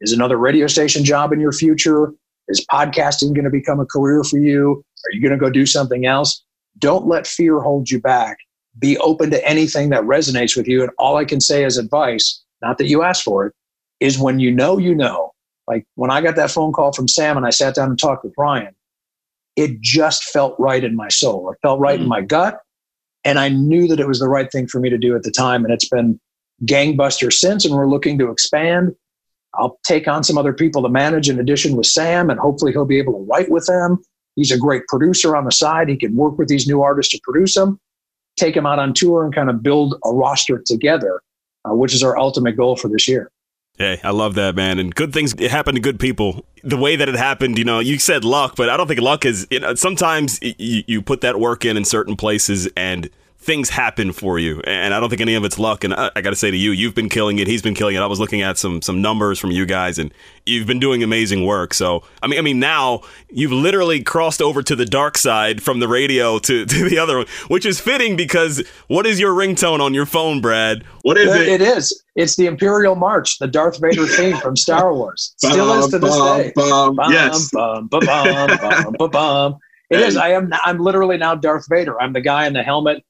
[0.00, 2.12] Is another radio station job in your future?
[2.48, 4.84] Is podcasting going to become a career for you?
[5.06, 6.44] Are you going to go do something else?
[6.78, 8.38] Don't let fear hold you back.
[8.78, 10.82] Be open to anything that resonates with you.
[10.82, 13.54] And all I can say as advice, not that you asked for it,
[14.00, 15.32] is when you know, you know.
[15.66, 18.24] Like when I got that phone call from Sam and I sat down and talked
[18.24, 18.74] with Ryan,
[19.56, 21.50] it just felt right in my soul.
[21.50, 22.02] It felt right mm-hmm.
[22.04, 22.58] in my gut.
[23.24, 25.30] And I knew that it was the right thing for me to do at the
[25.30, 25.64] time.
[25.64, 26.20] And it's been
[26.66, 27.64] gangbuster since.
[27.64, 28.94] And we're looking to expand.
[29.56, 32.84] I'll take on some other people to manage in addition with Sam, and hopefully he'll
[32.84, 34.02] be able to write with them.
[34.36, 35.88] He's a great producer on the side.
[35.88, 37.78] He can work with these new artists to produce them,
[38.36, 41.22] take them out on tour, and kind of build a roster together,
[41.64, 43.30] uh, which is our ultimate goal for this year.
[43.76, 44.78] Hey, I love that, man.
[44.78, 46.46] And good things happen to good people.
[46.62, 49.24] The way that it happened, you know, you said luck, but I don't think luck
[49.24, 53.10] is, you know, sometimes you, you put that work in in certain places and–
[53.44, 55.84] things happen for you, and I don't think any of it's luck.
[55.84, 57.46] And I, I got to say to you, you've been killing it.
[57.46, 58.00] He's been killing it.
[58.00, 60.12] I was looking at some some numbers from you guys, and
[60.46, 61.74] you've been doing amazing work.
[61.74, 65.80] So I mean, I mean, now you've literally crossed over to the dark side from
[65.80, 69.80] the radio to, to the other one, which is fitting because what is your ringtone
[69.80, 70.82] on your phone, Brad?
[71.02, 71.48] What is it?
[71.48, 72.02] It is.
[72.16, 75.34] It's the Imperial March, the Darth Vader theme from Star Wars.
[75.36, 76.52] Still is to this day.
[76.54, 77.50] Bum, yes.
[79.90, 80.16] It is.
[80.16, 80.50] I am.
[80.64, 82.00] I'm literally now Darth Vader.
[82.00, 83.04] I'm the guy in the helmet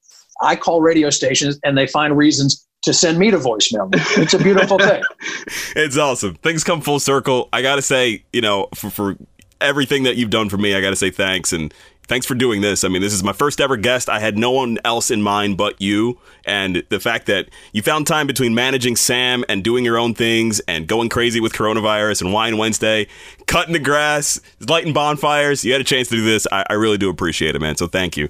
[0.45, 3.89] I call radio stations and they find reasons to send me to voicemail.
[4.19, 5.03] It's a beautiful thing.
[5.77, 6.35] it's awesome.
[6.37, 7.49] Things come full circle.
[7.53, 9.17] I got to say, you know, for, for
[9.61, 11.53] everything that you've done for me, I got to say thanks.
[11.53, 11.73] And
[12.07, 12.85] thanks for doing this.
[12.85, 14.11] I mean, this is my first ever guest.
[14.11, 16.19] I had no one else in mind but you.
[16.45, 20.61] And the fact that you found time between managing Sam and doing your own things
[20.61, 23.07] and going crazy with coronavirus and Wine Wednesday,
[23.47, 26.47] cutting the grass, lighting bonfires, you had a chance to do this.
[26.53, 27.77] I, I really do appreciate it, man.
[27.77, 28.29] So thank you.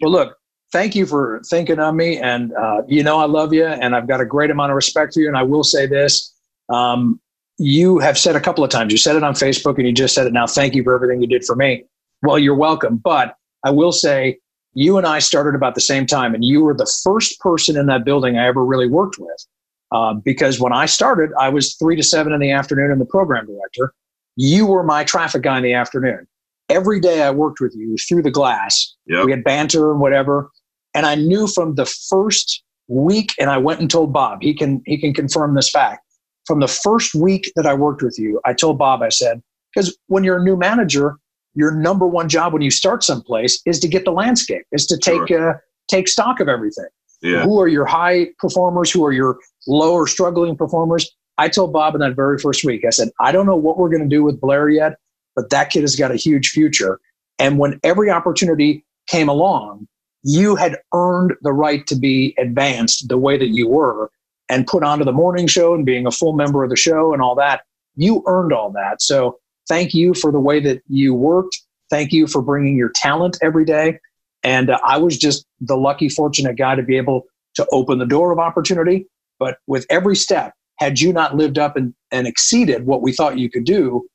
[0.00, 0.36] Well, look,
[0.72, 2.18] thank you for thinking of me.
[2.18, 5.14] And uh, you know, I love you, and I've got a great amount of respect
[5.14, 5.28] for you.
[5.28, 6.34] And I will say this:
[6.68, 7.20] um,
[7.58, 8.92] you have said a couple of times.
[8.92, 10.46] You said it on Facebook, and you just said it now.
[10.46, 11.84] Thank you for everything you did for me.
[12.22, 12.96] Well, you're welcome.
[12.96, 14.38] But I will say,
[14.74, 17.86] you and I started about the same time, and you were the first person in
[17.86, 19.46] that building I ever really worked with.
[19.92, 23.04] Uh, because when I started, I was three to seven in the afternoon and the
[23.04, 23.92] program director.
[24.36, 26.26] You were my traffic guy in the afternoon.
[26.70, 28.94] Every day I worked with you through the glass.
[29.06, 29.26] Yep.
[29.26, 30.50] We had banter and whatever.
[30.94, 34.82] And I knew from the first week, and I went and told Bob, he can
[34.86, 36.04] he can confirm this fact.
[36.46, 39.96] from the first week that I worked with you, I told Bob, I said, because
[40.08, 41.16] when you're a new manager,
[41.54, 44.96] your number one job when you start someplace is to get the landscape, is to
[44.96, 45.50] take sure.
[45.50, 46.88] uh, take stock of everything.
[47.20, 47.44] Yeah.
[47.44, 48.90] Who are your high performers?
[48.90, 51.08] Who are your lower struggling performers?
[51.38, 53.88] I told Bob in that very first week, I said, I don't know what we're
[53.88, 54.96] going to do with Blair yet,
[55.36, 57.00] but that kid has got a huge future.
[57.38, 59.86] And when every opportunity came along,
[60.22, 64.10] you had earned the right to be advanced the way that you were
[64.48, 67.22] and put onto the morning show and being a full member of the show and
[67.22, 67.62] all that.
[67.96, 69.02] You earned all that.
[69.02, 71.60] So thank you for the way that you worked.
[71.90, 73.98] Thank you for bringing your talent every day.
[74.42, 78.06] And uh, I was just the lucky, fortunate guy to be able to open the
[78.06, 79.06] door of opportunity.
[79.38, 83.38] But with every step, had you not lived up and, and exceeded what we thought
[83.38, 84.06] you could do,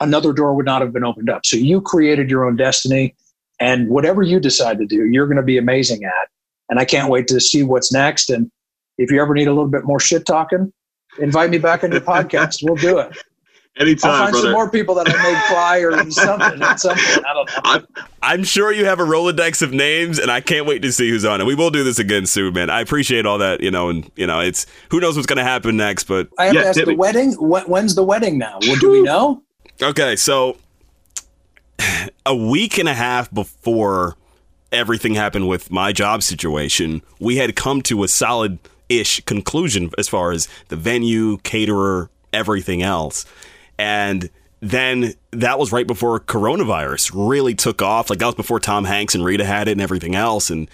[0.00, 1.44] another door would not have been opened up.
[1.44, 3.14] So you created your own destiny.
[3.62, 6.28] And whatever you decide to do, you're going to be amazing at.
[6.68, 8.28] And I can't wait to see what's next.
[8.28, 8.50] And
[8.98, 10.72] if you ever need a little bit more shit talking,
[11.20, 12.58] invite me back on your podcast.
[12.64, 13.16] We'll do it.
[13.78, 14.46] Anytime, I'll find brother.
[14.46, 17.24] some more people that I made cry or something at some point.
[17.24, 17.60] I don't know.
[17.64, 17.86] I'm,
[18.20, 21.24] I'm, sure you have a Rolodex of names, and I can't wait to see who's
[21.24, 21.44] on it.
[21.44, 22.68] We will do this again soon, man.
[22.68, 25.44] I appreciate all that, you know, and you know, it's who knows what's going to
[25.44, 26.04] happen next.
[26.04, 26.96] But I have yeah, to ask the me.
[26.96, 27.32] wedding.
[27.34, 28.58] When's the wedding now?
[28.60, 29.42] Well, do we know?
[29.80, 30.58] Okay, so
[32.26, 34.16] a week and a half before
[34.70, 38.58] everything happened with my job situation, we had come to a solid
[38.88, 43.24] ish conclusion as far as the venue, caterer, everything else.
[43.78, 48.08] And then that was right before coronavirus really took off.
[48.08, 50.50] Like that was before Tom Hanks and Rita had it and everything else.
[50.50, 50.70] And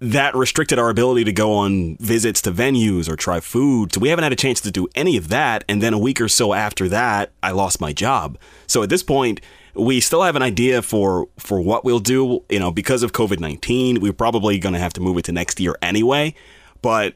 [0.00, 3.94] that restricted our ability to go on visits to venues or try food.
[3.94, 5.64] So we haven't had a chance to do any of that.
[5.68, 8.36] And then a week or so after that, I lost my job.
[8.66, 9.40] So at this point,
[9.74, 12.44] we still have an idea for for what we'll do.
[12.48, 15.32] You know, because of COVID nineteen, we're probably going to have to move it to
[15.32, 16.34] next year anyway.
[16.82, 17.14] But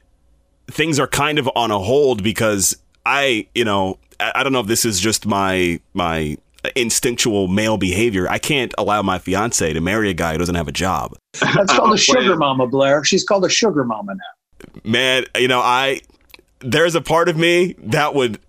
[0.70, 4.66] things are kind of on a hold because I, you know, I don't know if
[4.66, 6.36] this is just my my
[6.76, 8.28] instinctual male behavior.
[8.28, 11.16] I can't allow my fiance to marry a guy who doesn't have a job.
[11.40, 13.04] That's called a sugar mama, Blair.
[13.04, 14.80] She's called a sugar mama now.
[14.84, 16.00] Man, you know, I
[16.60, 18.40] there's a part of me that would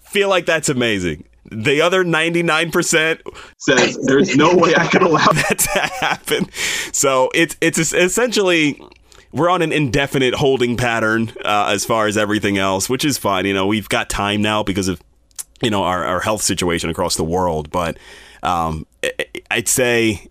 [0.00, 1.24] feel like that's amazing.
[1.50, 3.20] The other 99%
[3.58, 6.50] says there's no way I can allow that to happen.
[6.92, 8.80] So it's it's essentially
[9.32, 13.44] we're on an indefinite holding pattern uh, as far as everything else, which is fine.
[13.44, 15.00] You know, we've got time now because of
[15.62, 17.96] you know our, our health situation across the world but
[18.42, 18.86] um,
[19.50, 20.28] i'd say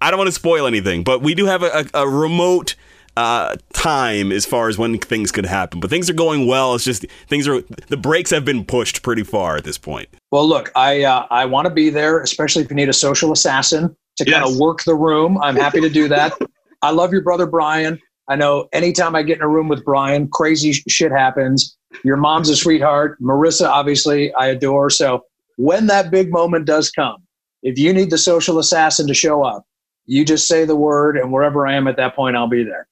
[0.00, 2.74] i don't want to spoil anything but we do have a, a remote
[3.18, 6.84] uh, time as far as when things could happen but things are going well it's
[6.84, 10.70] just things are the brakes have been pushed pretty far at this point well look
[10.76, 14.24] i uh, i want to be there especially if you need a social assassin to
[14.24, 14.34] yes.
[14.34, 16.32] kind of work the room i'm happy to do that
[16.82, 17.98] i love your brother brian
[18.28, 22.48] i know anytime i get in a room with brian crazy shit happens your mom's
[22.48, 23.20] a sweetheart.
[23.20, 24.90] Marissa, obviously, I adore.
[24.90, 25.24] So
[25.56, 27.16] when that big moment does come,
[27.62, 29.64] if you need the social assassin to show up,
[30.06, 32.86] you just say the word, and wherever I am at that point, I'll be there.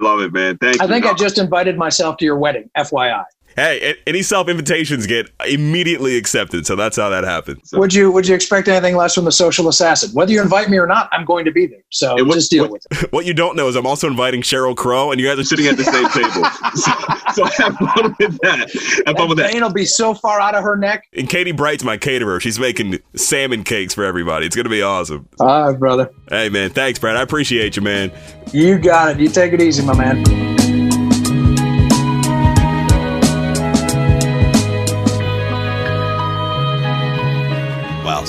[0.00, 0.56] Love it, man.
[0.58, 0.90] Thank I you.
[0.90, 3.24] I think I just invited myself to your wedding, FYI.
[3.56, 7.70] Hey, any self invitations get immediately accepted, so that's how that happens.
[7.70, 7.78] So.
[7.78, 10.10] Would you Would you expect anything less from the social assassin?
[10.12, 11.82] Whether you invite me or not, I'm going to be there.
[11.90, 13.12] So what, just deal what, with it.
[13.12, 15.66] What you don't know is I'm also inviting Sheryl Crow, and you guys are sitting
[15.66, 16.44] at the same table.
[16.76, 19.02] So, so have fun with that.
[19.06, 19.52] Have fun with that.
[19.52, 21.08] Pain will be so far out of her neck.
[21.12, 22.40] And Katie Bright's my caterer.
[22.40, 24.46] She's making salmon cakes for everybody.
[24.46, 25.28] It's gonna be awesome.
[25.40, 26.10] All right, brother.
[26.28, 26.70] Hey, man.
[26.70, 27.16] Thanks, Brad.
[27.16, 28.12] I appreciate you, man.
[28.52, 29.20] You got it.
[29.20, 30.59] You take it easy, my man.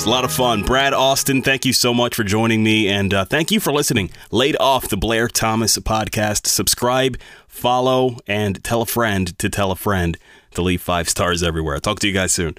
[0.01, 0.63] It's a lot of fun.
[0.63, 4.09] Brad Austin, thank you so much for joining me, and uh, thank you for listening.
[4.31, 6.47] Laid off the Blair Thomas podcast.
[6.47, 10.17] Subscribe, follow, and tell a friend to tell a friend
[10.55, 11.75] to leave five stars everywhere.
[11.75, 12.49] I'll talk to you guys soon.